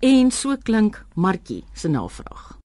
En 0.00 0.30
so 0.30 0.56
klink 0.56 1.04
Markie 1.14 1.64
se 1.74 1.88
navraag. 1.88 2.58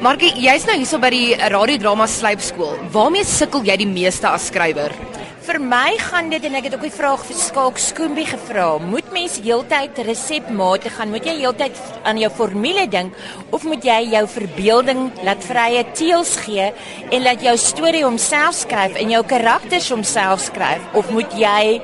Markie, 0.00 0.30
jy's 0.38 0.64
nou 0.64 0.76
hierso 0.78 1.00
by 1.02 1.10
die 1.10 1.34
radiodrama 1.34 2.06
slypskool. 2.06 2.78
Waarmee 2.94 3.26
sukkel 3.26 3.66
jy 3.66 3.74
die 3.82 3.90
meeste 3.90 4.30
as 4.30 4.46
skrywer? 4.48 4.94
Vir 5.40 5.56
my 5.56 5.94
gaan 5.96 6.26
dit 6.28 6.44
en 6.44 6.56
ek 6.58 6.66
het 6.68 6.74
ook 6.76 6.82
die 6.84 6.92
vraag 6.92 7.22
vir 7.24 7.36
Skalk 7.40 7.78
Skoombie 7.80 8.26
gevra. 8.28 8.74
Moet 8.84 9.06
mens 9.14 9.38
heeltyd 9.40 9.96
resepmate 10.04 10.92
gaan? 10.92 11.08
Moet 11.14 11.30
jy 11.30 11.36
heeltyd 11.38 11.78
aan 12.04 12.20
jou 12.20 12.28
formule 12.36 12.84
dink 12.92 13.16
of 13.48 13.64
moet 13.64 13.86
jy 13.88 13.96
jou 14.12 14.22
verbeelding 14.34 15.06
laat 15.24 15.46
vrye 15.48 15.86
teels 15.96 16.34
gee 16.44 16.66
en 17.08 17.24
laat 17.24 17.40
jou 17.40 17.54
storie 17.56 18.04
homself 18.04 18.58
skryf 18.58 18.98
en 19.00 19.14
jou 19.16 19.22
karakters 19.32 19.88
homself 19.94 20.44
skryf 20.44 20.84
of 21.00 21.08
moet 21.16 21.32
jy 21.32 21.80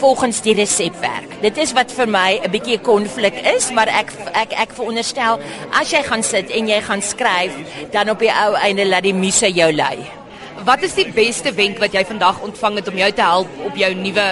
volgens 0.00 0.40
die 0.40 0.56
resep 0.56 0.96
werk. 1.04 1.36
Dit 1.44 1.60
is 1.60 1.76
wat 1.76 1.92
vir 1.92 2.08
my 2.08 2.40
'n 2.40 2.50
bietjie 2.50 2.80
'n 2.80 2.82
konflik 2.88 3.36
is, 3.52 3.70
maar 3.70 3.88
ek 3.88 4.16
ek 4.32 4.52
ek 4.56 4.72
veronderstel 4.72 5.38
as 5.70 5.92
jy 5.92 6.02
gaan 6.02 6.22
sit 6.22 6.50
en 6.50 6.68
jy 6.68 6.80
gaan 6.80 7.02
skryf, 7.02 7.52
dan 7.92 8.08
op 8.08 8.18
die 8.18 8.32
ou 8.32 8.54
einde 8.54 8.86
laat 8.86 9.02
die 9.04 9.14
muse 9.14 9.52
jou 9.52 9.72
lei. 9.72 10.21
Wat 10.62 10.82
is 10.86 10.92
die 10.94 11.08
beste 11.10 11.50
wenk 11.58 11.80
wat 11.82 11.94
jy 11.96 12.04
vandag 12.06 12.36
ontvang 12.46 12.76
het 12.78 12.88
om 12.90 12.98
jou 13.00 13.06
te 13.10 13.22
help 13.26 13.62
op 13.66 13.78
jou 13.80 13.88
nuwe 13.98 14.26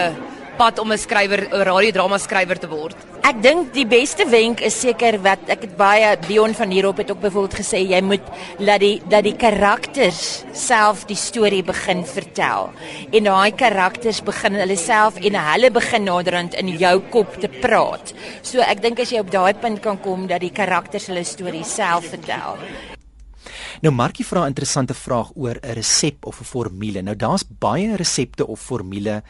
pad 0.61 0.79
om 0.79 0.93
'n 0.93 0.99
skrywer, 0.99 1.41
'n 1.51 1.63
radiodrama 1.67 2.19
skrywer 2.19 2.59
te 2.59 2.69
word? 2.69 2.95
Ek 3.23 3.43
dink 3.43 3.73
die 3.73 3.87
beste 3.87 4.25
wenk 4.31 4.61
is 4.61 4.81
seker 4.81 5.19
wat 5.19 5.39
ek 5.49 5.61
het 5.63 5.77
baie 5.77 6.17
Dion 6.29 6.55
van 6.55 6.71
hierop 6.71 6.99
het 6.99 7.11
ook 7.11 7.21
byvoorbeeld 7.21 7.61
gesê 7.61 7.79
jy 7.83 8.01
moet 8.01 8.23
laat 8.59 8.81
die 8.81 9.03
dat 9.09 9.25
die 9.25 9.37
karakters 9.37 10.45
self 10.53 11.05
die 11.07 11.17
storie 11.17 11.63
begin 11.63 12.05
vertel. 12.05 12.71
En 13.13 13.25
daai 13.25 13.51
karakters 13.51 14.23
begin 14.23 14.55
hulle 14.55 14.77
self 14.77 15.17
en 15.17 15.35
hulle 15.35 15.71
begin 15.71 16.05
naderhand 16.05 16.55
in 16.55 16.69
jou 16.69 17.01
kop 17.11 17.41
te 17.41 17.49
praat. 17.49 18.15
So 18.43 18.61
ek 18.61 18.83
dink 18.83 19.01
as 19.01 19.11
jy 19.11 19.19
op 19.19 19.31
daai 19.31 19.55
punt 19.55 19.81
kan 19.81 20.01
kom 20.01 20.27
dat 20.27 20.41
die 20.41 20.53
karakters 20.53 21.07
hulle 21.07 21.25
storie 21.25 21.65
self 21.65 22.05
vertel. 22.05 22.57
Nou 23.83 23.93
Markie 23.93 24.25
vra 24.25 24.45
'n 24.45 24.53
interessante 24.53 24.95
vraag 24.95 25.31
oor 25.35 25.57
'n 25.63 25.75
resep 25.75 26.27
of 26.27 26.41
'n 26.41 26.45
formule. 26.45 27.03
Nou 27.03 27.17
daar's 27.17 27.45
baie 27.59 27.97
resepte 27.97 28.47
of 28.47 28.61
formule 28.61 29.23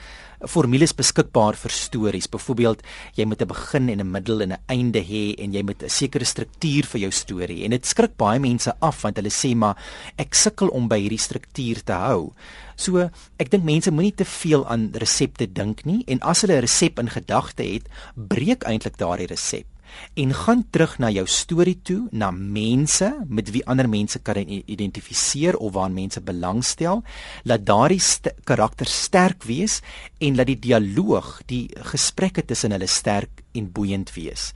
formules 0.48 0.94
beskikbaar 0.96 1.56
vir 1.60 1.72
stories. 1.74 2.28
Byvoorbeeld, 2.30 2.82
jy 3.14 3.24
moet 3.24 3.42
'n 3.42 3.46
begin 3.46 3.88
en 3.88 4.00
'n 4.00 4.10
middel 4.10 4.40
en 4.40 4.52
'n 4.52 4.62
einde 4.68 5.00
hê 5.00 5.34
en 5.38 5.52
jy 5.52 5.62
moet 5.62 5.82
'n 5.82 5.88
sekere 5.88 6.24
struktuur 6.24 6.84
vir 6.86 7.00
jou 7.00 7.10
storie. 7.10 7.64
En 7.64 7.70
dit 7.70 7.86
skrik 7.86 8.16
baie 8.16 8.38
mense 8.38 8.72
af 8.80 9.02
want 9.02 9.16
hulle 9.16 9.30
sê 9.30 9.54
maar 9.54 9.76
ek 10.16 10.34
sukkel 10.34 10.68
om 10.68 10.88
by 10.88 10.98
hierdie 10.98 11.18
struktuur 11.18 11.84
te 11.84 11.92
hou. 11.92 12.32
So, 12.76 13.10
ek 13.38 13.50
dink 13.50 13.64
mense 13.64 13.90
moenie 13.90 14.14
te 14.14 14.24
veel 14.24 14.66
aan 14.66 14.90
resepte 14.94 15.52
dink 15.52 15.84
nie 15.84 16.04
en 16.06 16.20
as 16.20 16.40
hulle 16.40 16.56
'n 16.56 16.60
resep 16.60 16.98
in 16.98 17.08
gedagte 17.08 17.62
het, 17.62 17.88
breek 18.14 18.62
eintlik 18.64 18.96
daardie 18.96 19.26
resep 19.26 19.66
en 20.14 20.34
gaan 20.34 20.64
terug 20.70 20.98
na 20.98 21.10
jou 21.10 21.26
storie 21.26 21.78
toe, 21.82 22.08
na 22.10 22.30
mense 22.30 23.10
met 23.28 23.50
wie 23.54 23.64
ander 23.66 23.88
mense 23.88 24.18
kan 24.18 24.38
identifiseer 24.40 25.56
of 25.56 25.72
waaraan 25.74 25.94
mense 25.94 26.20
belangstel, 26.20 27.02
laat 27.44 27.66
daardie 27.66 28.00
st 28.00 28.34
karakter 28.44 28.86
sterk 28.86 29.44
wees 29.44 29.80
en 30.18 30.36
laat 30.36 30.50
die 30.50 30.60
dialoog, 30.70 31.40
die 31.46 31.68
gesprekke 31.92 32.44
tussen 32.44 32.72
hulle 32.72 32.88
sterk 32.88 33.42
en 33.52 33.72
boeiend 33.72 34.14
wees 34.14 34.52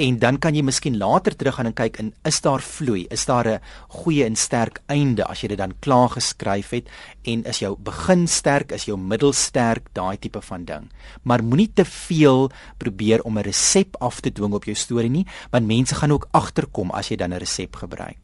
en 0.00 0.16
dan 0.18 0.38
kan 0.40 0.56
jy 0.56 0.62
miskien 0.64 0.96
later 0.96 1.34
teruggaan 1.36 1.68
en 1.68 1.76
kyk 1.76 1.98
en 2.00 2.08
is 2.28 2.40
daar 2.40 2.62
vloei? 2.64 3.04
Is 3.12 3.26
daar 3.28 3.46
'n 3.48 3.60
goeie 3.88 4.24
en 4.24 4.36
sterk 4.36 4.80
einde 4.88 5.24
as 5.24 5.40
jy 5.42 5.48
dit 5.48 5.58
dan 5.58 5.74
klaar 5.80 6.08
geskryf 6.08 6.70
het? 6.70 6.88
En 7.24 7.44
is 7.44 7.58
jou 7.58 7.76
begin 7.76 8.26
sterk? 8.26 8.72
Is 8.72 8.84
jou 8.84 8.98
middel 8.98 9.32
sterk? 9.32 9.88
Daai 9.92 10.18
tipe 10.18 10.40
van 10.40 10.64
ding. 10.64 10.90
Maar 11.22 11.44
moenie 11.44 11.70
te 11.74 11.84
veel 11.84 12.50
probeer 12.78 13.22
om 13.22 13.38
'n 13.38 13.42
resep 13.42 13.96
af 14.00 14.20
te 14.20 14.32
dwing 14.32 14.54
op 14.54 14.64
jou 14.64 14.74
storie 14.74 15.10
nie 15.10 15.26
want 15.50 15.66
mense 15.66 15.94
gaan 15.94 16.12
ook 16.12 16.28
agterkom 16.30 16.90
as 16.90 17.08
jy 17.08 17.16
dan 17.16 17.32
'n 17.32 17.38
resep 17.38 17.76
gebruik. 17.76 18.18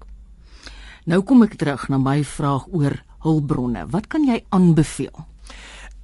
Nou 1.05 1.23
kom 1.23 1.43
ek 1.43 1.55
terug 1.55 1.89
na 1.89 1.99
my 1.99 2.25
vraag 2.25 2.67
oor 2.73 3.03
hulpbronne. 3.19 3.87
Wat 3.91 4.07
kan 4.07 4.25
jy 4.25 4.45
aanbeveel 4.49 5.27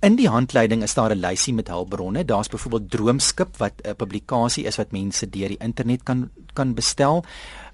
In 0.03 0.17
die 0.19 0.27
handleiding 0.27 0.81
is 0.83 0.97
daar 0.99 1.15
'n 1.15 1.21
lysie 1.23 1.55
met 1.55 1.69
hulpbronne. 1.69 2.25
Daar's 2.25 2.49
byvoorbeeld 2.49 2.91
Droomskip 2.91 3.57
wat 3.57 3.73
'n 3.83 3.95
publikasie 3.97 4.65
is 4.65 4.77
wat 4.77 4.91
mense 4.91 5.31
deur 5.31 5.49
die 5.49 5.62
internet 5.62 6.03
kan 6.03 6.31
kan 6.53 6.75
bestel 6.75 7.25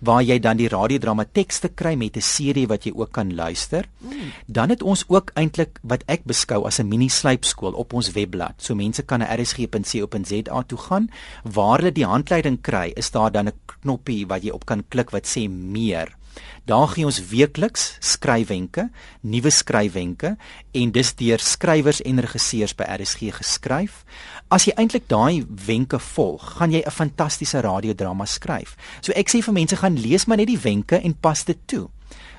waar 0.00 0.22
jy 0.22 0.38
dan 0.38 0.56
die 0.56 0.68
radiodrama 0.68 1.24
tekste 1.32 1.68
kry 1.68 1.94
met 1.94 2.16
'n 2.16 2.20
serie 2.20 2.66
wat 2.66 2.84
jy 2.84 2.92
ook 2.94 3.12
kan 3.12 3.34
luister. 3.34 3.84
Mm. 3.98 4.10
Dan 4.46 4.68
het 4.68 4.82
ons 4.82 5.04
ook 5.08 5.30
eintlik 5.34 5.78
wat 5.82 6.02
ek 6.06 6.24
beskou 6.24 6.66
as 6.66 6.78
'n 6.78 6.88
mini 6.88 7.08
slypskool 7.08 7.72
op 7.72 7.92
ons 7.92 8.12
webblad. 8.12 8.54
So 8.56 8.74
mense 8.74 9.02
kan 9.02 9.18
na 9.18 9.36
rsg.co.za 9.36 10.62
toe 10.62 10.78
gaan 10.78 11.10
waar 11.42 11.78
hulle 11.78 11.92
die 11.92 12.06
handleiding 12.06 12.60
kry. 12.60 12.92
Is 12.94 13.10
daar 13.10 13.32
dan 13.32 13.46
'n 13.46 13.52
knoppie 13.80 14.26
wat 14.26 14.42
jy 14.42 14.50
op 14.50 14.66
kan 14.66 14.84
klik 14.88 15.10
wat 15.10 15.26
sê 15.26 15.48
meer. 15.48 16.17
Daar 16.64 16.88
gee 16.88 17.04
ons 17.04 17.20
weekliks 17.30 17.96
skryfwenke, 18.00 18.90
nuwe 19.20 19.50
skryfwenke 19.50 20.36
en 20.72 20.90
dis 20.92 21.14
deur 21.14 21.38
skrywers 21.38 22.02
en 22.02 22.20
regisseurs 22.20 22.74
by 22.74 22.84
RSG 22.98 23.32
geskryf. 23.38 24.04
As 24.48 24.64
jy 24.64 24.72
eintlik 24.76 25.08
daai 25.08 25.46
wenke 25.66 25.98
volg, 25.98 26.56
gaan 26.58 26.72
jy 26.72 26.82
'n 26.84 26.90
fantastiese 26.90 27.60
radiodrama 27.60 28.24
skryf. 28.24 28.76
So 29.00 29.12
ek 29.12 29.30
sê 29.30 29.42
vir 29.42 29.54
mense 29.54 29.76
gaan 29.76 29.96
lees 29.96 30.26
maar 30.26 30.36
net 30.36 30.46
die 30.46 30.60
wenke 30.60 31.00
en 31.00 31.14
pas 31.14 31.44
dit 31.44 31.58
toe. 31.66 31.88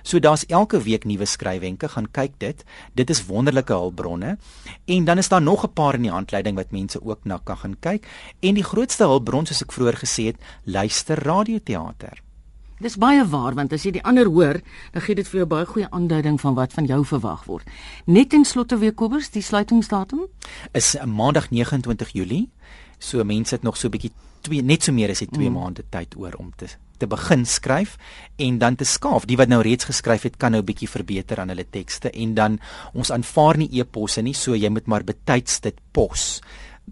So 0.04 0.20
daar's 0.20 0.46
elke 0.46 0.82
week 0.82 1.04
nuwe 1.06 1.26
skryfwenke, 1.26 1.88
gaan 1.88 2.08
kyk 2.12 2.38
dit. 2.38 2.64
Dit 2.94 3.10
is 3.10 3.26
wonderlike 3.26 3.74
hulpbronne. 3.74 4.38
En 4.86 5.06
dan 5.06 5.18
is 5.18 5.30
daar 5.30 5.42
nog 5.42 5.64
'n 5.64 5.74
paar 5.74 5.94
in 5.94 6.02
die 6.02 6.12
handleiding 6.12 6.56
wat 6.56 6.72
mense 6.72 7.04
ook 7.04 7.20
na 7.24 7.40
kan 7.44 7.58
gaan 7.58 7.80
kyk. 7.80 8.08
En 8.40 8.54
die 8.54 8.64
grootste 8.64 9.04
hulpbron 9.04 9.46
soos 9.46 9.62
ek 9.62 9.72
vroeër 9.72 9.98
gesê 9.98 10.26
het, 10.26 10.38
luister 10.64 11.24
radioteater. 11.24 12.29
Dis 12.80 12.96
baie 12.96 13.26
waar 13.28 13.58
want 13.58 13.74
as 13.76 13.84
jy 13.84 13.92
die 13.98 14.04
ander 14.08 14.30
hoor, 14.32 14.62
dan 14.94 15.04
gee 15.04 15.18
dit 15.20 15.28
vir 15.28 15.42
jou 15.42 15.48
baie 15.52 15.66
goeie 15.68 15.88
aanduiding 15.92 16.38
van 16.40 16.56
wat 16.56 16.72
van 16.74 16.86
jou 16.88 17.02
verwag 17.06 17.44
word. 17.50 17.68
Net 18.08 18.34
in 18.34 18.46
slotte 18.48 18.78
weer 18.80 18.94
Kobus, 18.96 19.28
die 19.36 19.44
sluitingsdatum 19.44 20.28
is 20.72 20.96
maandag 21.04 21.50
29 21.52 22.14
Julie. 22.16 22.48
So 23.00 23.24
mense 23.24 23.56
het 23.56 23.64
nog 23.64 23.78
so 23.78 23.88
'n 23.88 23.92
bietjie 23.92 24.12
twee 24.42 24.62
net 24.64 24.84
so 24.84 24.94
meer 24.94 25.10
as 25.10 25.22
'n 25.22 25.28
2 25.28 25.50
mm. 25.50 25.56
maande 25.56 25.84
tyd 25.90 26.16
oor 26.16 26.34
om 26.40 26.54
te 26.56 26.68
te 27.00 27.08
begin 27.08 27.46
skryf 27.46 27.98
en 28.36 28.58
dan 28.58 28.76
te 28.76 28.84
skaaf. 28.84 29.26
Die 29.26 29.38
wat 29.38 29.48
nou 29.48 29.62
reeds 29.62 29.88
geskryf 29.88 30.24
het, 30.24 30.38
kan 30.38 30.52
nou 30.52 30.62
'n 30.62 30.66
bietjie 30.66 30.90
verbeter 30.90 31.40
aan 31.40 31.48
hulle 31.48 31.66
tekste 31.70 32.12
en 32.12 32.34
dan 32.34 32.60
ons 32.94 33.12
aanvaar 33.12 33.58
nie 33.58 33.70
e-posse 33.80 34.22
nie, 34.22 34.34
so 34.34 34.56
jy 34.56 34.70
moet 34.70 34.86
maar 34.86 35.04
betyds 35.04 35.60
dit 35.60 35.76
pos 35.92 36.42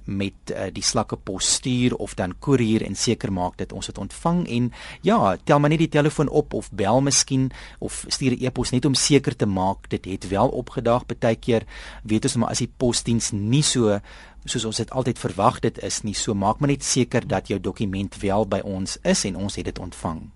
met 0.06 0.52
uh, 0.52 0.68
die 0.74 0.84
slakke 0.84 1.16
pos 1.16 1.54
stuur 1.54 1.96
of 1.96 2.14
dan 2.14 2.34
koerier 2.40 2.86
en 2.86 2.96
seker 2.96 3.32
maak 3.34 3.58
dat 3.58 3.74
ons 3.74 3.86
dit 3.86 3.98
ontvang 3.98 4.48
en 4.48 4.72
ja, 5.02 5.36
tel 5.44 5.60
maar 5.60 5.70
net 5.70 5.80
die 5.80 5.90
telefoon 5.90 6.30
op 6.30 6.54
of 6.54 6.70
bel 6.72 7.02
miskien 7.02 7.52
of 7.80 8.06
stuur 8.08 8.32
'n 8.32 8.46
e-pos 8.46 8.72
net 8.72 8.86
om 8.86 8.94
seker 8.94 9.36
te 9.36 9.46
maak 9.46 9.90
dit 9.90 10.06
het 10.06 10.28
wel 10.28 10.48
opgedaag. 10.48 11.06
Partykeer 11.06 11.64
weet 12.04 12.24
ons 12.24 12.36
maar 12.36 12.50
as 12.50 12.60
die 12.60 12.72
posdiens 12.78 13.32
nie 13.32 13.64
so 13.64 14.00
soos 14.46 14.66
ons 14.66 14.78
dit 14.78 14.92
altyd 14.92 15.20
verwag 15.20 15.60
dit 15.60 15.84
is 15.84 16.02
nie, 16.04 16.14
so 16.14 16.34
maak 16.34 16.60
maar 16.60 16.70
net 16.70 16.84
seker 16.84 17.28
dat 17.28 17.48
jou 17.48 17.60
dokument 17.60 18.18
wel 18.22 18.48
by 18.48 18.60
ons 18.64 18.98
is 19.04 19.26
en 19.26 19.36
ons 19.36 19.56
het 19.56 19.66
dit 19.66 19.80
ontvang. 19.80 20.32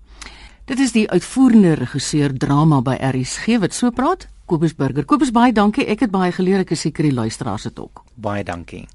Dit 0.65 0.79
is 0.79 0.91
die 0.91 1.09
uitvoerende 1.09 1.73
regisseur 1.73 2.37
drama 2.37 2.81
by 2.81 2.93
RSG 2.95 3.57
wat 3.59 3.73
so 3.73 3.91
praat. 3.91 4.27
Kobus 4.51 4.75
Burger. 4.75 5.05
Kobus 5.07 5.31
baie 5.31 5.53
dankie. 5.55 5.85
Ek 5.87 6.05
het 6.05 6.11
baie 6.11 6.31
geleer. 6.35 6.65
Ek 6.65 6.73
is 6.75 6.83
seker 6.85 7.07
die 7.07 7.15
luisteraars 7.15 7.69
het 7.69 7.79
ook. 7.79 8.03
Baie 8.15 8.43
dankie. 8.43 8.85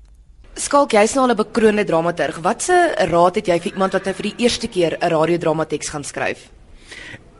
Skalk, 0.56 0.94
jy's 0.96 1.12
nou 1.12 1.26
al 1.26 1.34
'n 1.34 1.36
bekroonde 1.36 1.84
dramaturg. 1.84 2.40
Watse 2.40 2.94
raad 2.96 3.34
het 3.36 3.46
jy 3.46 3.60
vir 3.60 3.72
iemand 3.72 3.92
wat 3.92 4.04
nou 4.04 4.14
vir 4.14 4.32
die 4.32 4.44
eerste 4.44 4.68
keer 4.68 4.96
'n 4.96 5.10
radiodramateks 5.10 5.88
gaan 5.88 6.04
skryf? 6.04 6.48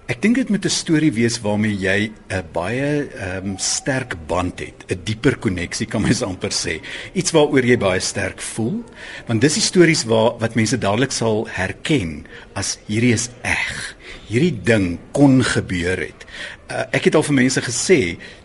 Ek 0.07 0.21
dink 0.21 0.37
dit 0.37 0.49
moet 0.51 0.65
'n 0.65 0.69
storie 0.69 1.13
wees 1.13 1.41
waarmee 1.41 1.75
jy 1.75 2.13
'n 2.29 2.45
baie 2.53 3.09
ehm 3.09 3.47
um, 3.47 3.59
sterk 3.59 4.17
band 4.27 4.61
het, 4.61 4.85
'n 4.91 5.01
dieper 5.05 5.39
koneksie 5.39 5.87
kan 5.87 6.03
mens 6.03 6.23
amper 6.23 6.51
sê. 6.51 6.81
Iets 7.15 7.33
waaroor 7.33 7.65
jy 7.65 7.79
baie 7.79 8.01
sterk 8.01 8.41
voel, 8.41 8.85
want 9.27 9.41
dis 9.41 9.55
die 9.55 9.63
stories 9.63 10.05
waar 10.05 10.39
wat 10.39 10.55
mense 10.55 10.79
dadelik 10.79 11.13
sal 11.13 11.49
herken 11.49 12.27
as 12.55 12.79
hierdie 12.87 13.15
is 13.15 13.31
eg. 13.43 13.96
Hierdie 14.27 14.57
ding 14.67 14.97
kon 15.15 15.39
gebeur 15.47 16.01
het. 16.03 16.25
Uh, 16.67 16.83
ek 16.99 17.05
het 17.07 17.15
al 17.15 17.23
vir 17.23 17.37
mense 17.39 17.62
gesê 17.62 17.99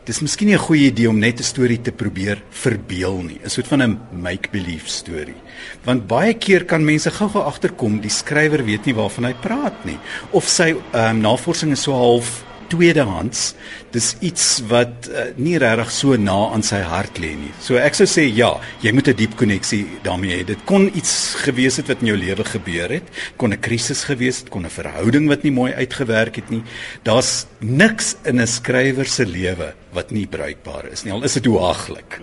dis 0.06 0.20
miskien 0.22 0.52
nie 0.52 0.56
'n 0.56 0.68
goeie 0.68 0.92
idee 0.92 1.10
om 1.10 1.18
net 1.18 1.40
'n 1.40 1.44
storie 1.44 1.82
te 1.82 1.92
probeer 1.92 2.42
verbeel 2.52 3.22
nie, 3.24 3.40
'n 3.44 3.50
soort 3.50 3.68
van 3.68 3.82
'n 3.82 4.00
make-believe 4.12 4.88
storie. 4.88 5.42
Want 5.84 6.08
baie 6.08 6.34
keer 6.34 6.66
kan 6.66 6.86
mense 6.86 7.10
gou-gou 7.10 7.44
agterkom 7.44 8.00
die 8.00 8.10
skrywer 8.10 8.64
weet 8.64 8.86
nie 8.86 8.94
waarvan 8.94 9.26
hy 9.26 9.34
praat 9.34 9.86
nie 9.86 9.98
of 10.32 10.48
sy 10.48 10.76
um, 10.94 11.22
navorsing 11.22 11.72
is 11.72 11.82
so 11.82 11.94
half 11.94 12.44
tweedehands. 12.72 13.52
Dis 13.92 14.14
iets 14.24 14.46
wat 14.72 15.10
uh, 15.12 15.28
nie 15.36 15.58
regtig 15.62 15.92
so 15.94 16.18
na 16.20 16.38
aan 16.56 16.64
sy 16.66 16.82
hart 16.88 17.20
lê 17.22 17.34
nie. 17.38 17.52
So 17.64 17.80
ek 17.82 17.98
sou 18.00 18.08
sê 18.10 18.26
ja, 18.28 18.54
jy 18.84 18.94
moet 18.96 19.12
'n 19.12 19.20
diep 19.20 19.36
koneksie 19.40 19.84
daarmee 20.04 20.40
hê. 20.40 20.48
Dit 20.54 20.66
kon 20.66 20.88
iets 20.88 21.36
gewees 21.44 21.78
het 21.78 21.92
wat 21.92 22.02
in 22.02 22.14
jou 22.14 22.18
lewe 22.18 22.44
gebeur 22.44 22.90
het, 22.90 23.08
kon 23.38 23.54
'n 23.54 23.60
krisis 23.60 24.04
gewees 24.08 24.42
het, 24.42 24.50
kon 24.50 24.66
'n 24.66 24.70
verhouding 24.72 25.28
wat 25.28 25.44
nie 25.44 25.52
mooi 25.52 25.74
uitgewerk 25.74 26.36
het 26.36 26.50
nie. 26.50 26.64
Daar's 27.04 27.46
niks 27.60 28.16
in 28.24 28.40
'n 28.40 28.48
skrywer 28.48 29.06
se 29.06 29.26
lewe 29.26 29.74
wat 29.94 30.12
nie 30.12 30.28
bruikbaar 30.28 30.92
is 30.92 31.04
nie. 31.04 31.12
Al 31.14 31.24
is 31.24 31.34
dit 31.34 31.46
hoe 31.46 31.60
haaglik. 31.60 32.22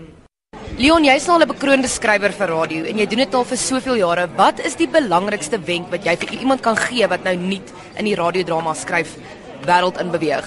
Leon, 0.79 1.05
jy's 1.05 1.27
nou 1.27 1.41
'n 1.41 1.49
bekroonde 1.49 1.89
skrywer 1.89 2.33
vir 2.33 2.49
radio 2.49 2.85
en 2.85 2.99
jy 2.99 3.07
doen 3.07 3.19
dit 3.19 3.35
al 3.35 3.45
vir 3.45 3.57
soveel 3.57 3.97
jare. 3.97 4.29
Wat 4.37 4.61
is 4.61 4.77
die 4.77 4.87
belangrikste 4.87 5.59
wenk 5.59 5.91
wat 5.91 6.05
jy 6.05 6.17
vir 6.17 6.41
iemand 6.41 6.61
kan 6.61 6.77
gee 6.77 7.07
wat 7.09 7.25
nou 7.25 7.35
nuut 7.37 7.73
in 7.97 8.05
die 8.05 8.15
radiodrama 8.15 8.75
skryf 8.75 9.17
wêreld 9.67 10.01
in 10.01 10.11
beweeg? 10.11 10.47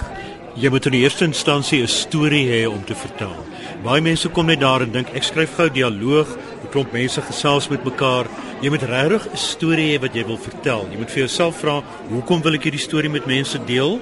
Jy 0.54 0.68
moet 0.68 0.84
in 0.86 0.92
die 0.92 1.00
eerste 1.00 1.24
instansie 1.24 1.80
'n 1.82 1.88
storie 1.88 2.46
hê 2.46 2.66
om 2.68 2.84
te 2.84 2.94
vertel. 2.94 3.36
Baie 3.82 4.00
mense 4.00 4.28
kom 4.28 4.46
net 4.46 4.60
daar 4.60 4.82
en 4.82 4.92
dink 4.92 5.08
ek 5.14 5.22
skryf 5.22 5.56
gou 5.56 5.68
dialoog, 5.70 6.28
'n 6.64 6.68
klomp 6.70 6.92
mense 6.92 7.20
gesels 7.20 7.68
met 7.68 7.84
mekaar. 7.84 8.26
Jy 8.60 8.70
moet 8.70 8.82
regtig 8.82 9.26
'n 9.32 9.36
storie 9.36 9.96
hê 9.96 10.00
wat 10.00 10.14
jy 10.14 10.24
wil 10.26 10.36
vertel. 10.36 10.86
Jy 10.90 10.98
moet 10.98 11.10
vir 11.10 11.18
jouself 11.18 11.56
vra, 11.56 11.82
hoekom 12.10 12.42
wil 12.42 12.54
ek 12.54 12.64
hierdie 12.64 12.88
storie 12.88 13.10
met 13.10 13.26
mense 13.26 13.58
deel? 13.64 14.00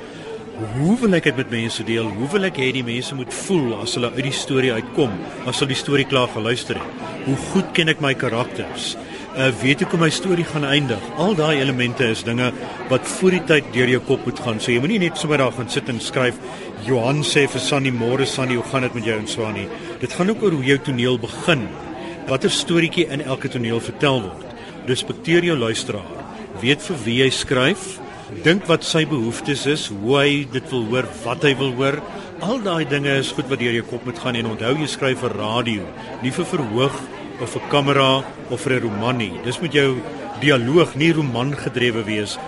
Hoe 0.74 0.98
wil 1.00 1.14
ek 1.14 1.24
dit 1.24 1.36
met 1.36 1.50
mense 1.50 1.84
deel? 1.84 2.04
Hoe 2.04 2.28
wil 2.28 2.44
ek 2.44 2.56
hê 2.56 2.72
die 2.72 2.84
mense 2.84 3.14
moet 3.14 3.32
voel 3.32 3.80
as 3.80 3.94
hulle 3.94 4.10
uit 4.12 4.24
die 4.24 4.32
storie 4.32 4.72
uitkom, 4.72 5.10
as 5.46 5.58
hulle 5.58 5.72
die 5.72 5.84
storie 5.84 6.04
klaar 6.04 6.28
geluister 6.28 6.74
het? 6.74 6.90
Hoe 7.24 7.36
goed 7.52 7.72
ken 7.72 7.88
ek 7.88 8.00
my 8.00 8.12
karakters? 8.14 8.96
Uh 9.30 9.52
weet 9.62 9.84
ek 9.84 9.92
hoe 9.94 10.00
my 10.02 10.08
storie 10.10 10.42
gaan 10.42 10.64
eindig? 10.66 11.02
Al 11.22 11.36
daai 11.38 11.60
elemente 11.62 12.02
is 12.10 12.24
dinge 12.26 12.48
wat 12.90 13.06
voor 13.06 13.36
die 13.36 13.42
tyd 13.46 13.68
deur 13.70 13.92
jou 13.92 14.00
kop 14.08 14.24
moet 14.26 14.40
gaan. 14.42 14.58
So 14.58 14.72
jy 14.72 14.80
moenie 14.82 14.98
net 15.04 15.20
sommer 15.20 15.38
daar 15.38 15.54
gaan 15.54 15.70
sit 15.70 15.86
en 15.92 16.00
skryf 16.02 16.40
Johan 16.82 17.22
sê 17.22 17.44
vir 17.46 17.62
Sunny 17.62 17.92
môre 17.94 18.26
Sunny, 18.26 18.56
hoe 18.58 18.66
gaan 18.72 18.88
dit 18.88 18.96
met 18.98 19.06
jou 19.06 19.18
en 19.20 19.28
so 19.30 19.46
aan 19.46 19.54
nie. 19.54 19.68
Dit 20.02 20.16
gaan 20.18 20.32
ook 20.32 20.42
oor 20.42 20.56
hoe 20.58 20.66
jou 20.66 20.78
toneel 20.82 21.20
begin. 21.22 21.62
Watter 22.26 22.50
storieetjie 22.50 23.06
in 23.06 23.22
elke 23.22 23.52
toneel 23.52 23.78
vertel 23.78 24.18
word. 24.24 24.66
Respekteer 24.90 25.46
jou 25.46 25.56
luisteraar. 25.60 26.10
Weet 26.64 26.82
vir 26.88 27.00
wie 27.04 27.18
jy 27.22 27.30
skryf 27.30 27.86
dink 28.42 28.66
wat 28.70 28.82
sy 28.86 29.04
behoeftes 29.10 29.64
is, 29.70 29.86
hoe 29.90 30.18
hy 30.18 30.42
dit 30.50 30.66
wil 30.74 30.84
hoor, 30.90 31.06
wat 31.22 31.46
hy 31.46 31.54
wil 31.58 31.70
hoor. 31.78 32.02
Al 32.42 32.58
daai 32.66 32.82
dinge 32.88 33.14
is 33.20 33.30
goed 33.36 33.46
wat 33.50 33.62
deur 33.62 33.78
jou 33.78 33.86
kop 33.94 34.10
moet 34.10 34.18
gaan 34.18 34.38
en 34.38 34.52
onthou 34.56 34.74
jy 34.80 34.90
skryf 34.90 35.22
vir 35.22 35.38
radio, 35.38 35.86
nie 36.22 36.34
vir 36.34 36.46
verhoog 36.50 36.98
of 37.40 37.52
vir 37.56 37.62
kamera 37.70 38.24
of 38.50 38.60
vir 38.60 38.72
'n 38.76 38.82
roman 38.82 39.16
nie. 39.16 39.32
Dis 39.44 39.60
moet 39.60 39.72
jou 39.72 39.96
dialoog 40.40 40.96
nie 40.96 41.12
roman 41.12 41.54
gedrewe 41.56 42.04
wees 42.04 42.38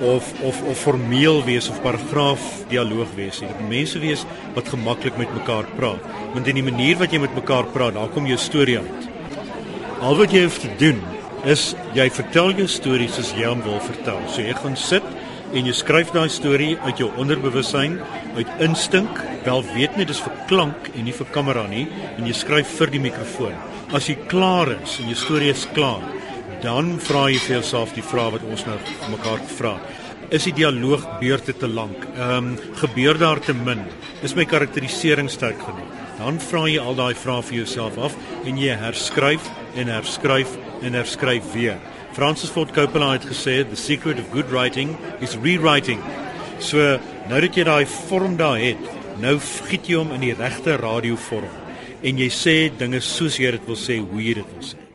of 0.00 0.32
of 0.42 0.62
of 0.62 0.78
formeel 0.78 1.44
wees 1.44 1.68
of 1.68 1.80
paragraaf 1.82 2.64
dialoog 2.68 3.08
wees. 3.16 3.40
Dit 3.40 3.60
moet 3.60 3.68
mense 3.68 3.98
wees 3.98 4.24
wat 4.54 4.68
gemaklik 4.68 5.16
met 5.18 5.32
mekaar 5.34 5.64
praat. 5.76 6.00
Want 6.34 6.48
in 6.48 6.54
die 6.54 6.70
manier 6.70 6.96
wat 6.96 7.12
jy 7.12 7.20
met 7.20 7.34
mekaar 7.34 7.64
praat, 7.64 7.94
daar 7.94 8.08
kom 8.08 8.26
jou 8.26 8.38
storie 8.38 8.78
uit. 8.78 9.08
Al 10.00 10.16
wat 10.16 10.32
jy 10.32 10.42
hoef 10.42 10.58
te 10.58 10.70
doen 10.78 11.00
is 11.44 11.74
jy 11.96 12.10
vertel 12.10 12.52
jou 12.52 12.66
storie 12.68 13.08
soos 13.08 13.32
jy 13.36 13.48
hom 13.48 13.62
wil 13.62 13.80
vertel. 13.80 14.20
So 14.28 14.42
jy 14.42 14.54
gaan 14.56 14.76
sit 14.76 15.04
en 15.52 15.66
jy 15.66 15.74
skryf 15.74 16.12
daai 16.14 16.28
storie 16.30 16.76
uit 16.86 17.00
jou 17.00 17.10
onderbewussyn, 17.18 17.98
uit 18.36 18.50
instink, 18.62 19.20
wel 19.44 19.64
weet 19.74 19.96
net 19.98 20.08
dis 20.12 20.20
vir 20.22 20.36
klank 20.48 20.90
en 20.94 21.04
nie 21.04 21.16
vir 21.16 21.26
kamera 21.34 21.66
nie 21.68 21.88
en 22.16 22.26
jy 22.28 22.36
skryf 22.36 22.78
vir 22.78 22.92
die 22.94 23.02
mikrofoon. 23.02 23.56
As 23.90 24.06
jy 24.06 24.14
klaar 24.30 24.68
is 24.70 24.92
en 25.02 25.08
jou 25.10 25.16
storie 25.18 25.48
is 25.50 25.64
klaar, 25.74 26.04
dan 26.62 26.92
vra 27.02 27.24
jy 27.26 27.40
vir 27.42 27.56
jouself 27.56 27.90
die 27.96 28.04
vraag 28.06 28.36
wat 28.36 28.44
ons 28.46 28.62
nou 28.68 28.76
mekaar 29.10 29.40
het. 29.42 29.96
Is 30.30 30.44
die 30.46 30.52
dialoog 30.60 31.02
beurte 31.18 31.56
te 31.58 31.66
lank? 31.66 32.04
Ehm 32.12 32.52
um, 32.52 32.76
gebeur 32.78 33.18
daar 33.18 33.40
te 33.42 33.50
min? 33.52 33.82
Is 34.22 34.36
my 34.38 34.44
karakterisering 34.46 35.26
sterk 35.26 35.58
genoeg? 35.58 35.96
Dan 36.20 36.38
vra 36.38 36.68
jy 36.70 36.78
al 36.78 36.94
daai 36.94 37.16
vrae 37.18 37.42
vir 37.48 37.56
jouself 37.64 37.98
af 37.98 38.14
en 38.44 38.60
jy 38.62 38.76
herskryf 38.78 39.48
en 39.74 39.90
herskryf 39.90 40.52
en 40.86 40.94
herskryf 40.94 41.48
weer. 41.56 41.80
Francis 42.14 42.52
Ford 42.54 42.70
Coppola 42.70 43.16
het 43.16 43.26
gesê 43.26 43.64
the 43.66 43.76
secret 43.76 44.20
of 44.22 44.30
good 44.30 44.52
writing 44.54 44.94
is 45.20 45.34
rewriting. 45.42 45.98
So 46.60 47.00
nou 47.26 47.42
dat 47.42 47.58
jy 47.58 47.66
daai 47.66 47.86
vorm 48.06 48.38
daar 48.38 48.62
het, 48.62 48.86
nou 49.18 49.34
giet 49.66 49.90
jy 49.90 49.98
hom 49.98 50.14
in 50.14 50.28
die 50.28 50.36
regte 50.38 50.78
radiovorm 50.78 51.50
en 52.02 52.20
jy 52.20 52.30
sê 52.32 52.54
dinge 52.78 53.00
soos 53.04 53.38
jy 53.40 53.50
dit 53.56 53.66
wil 53.68 53.76
sê, 53.76 53.98
hoe 54.00 54.22
jy 54.22 54.38
dit 54.40 54.54
wil 54.54 54.64
sê. 54.72 54.89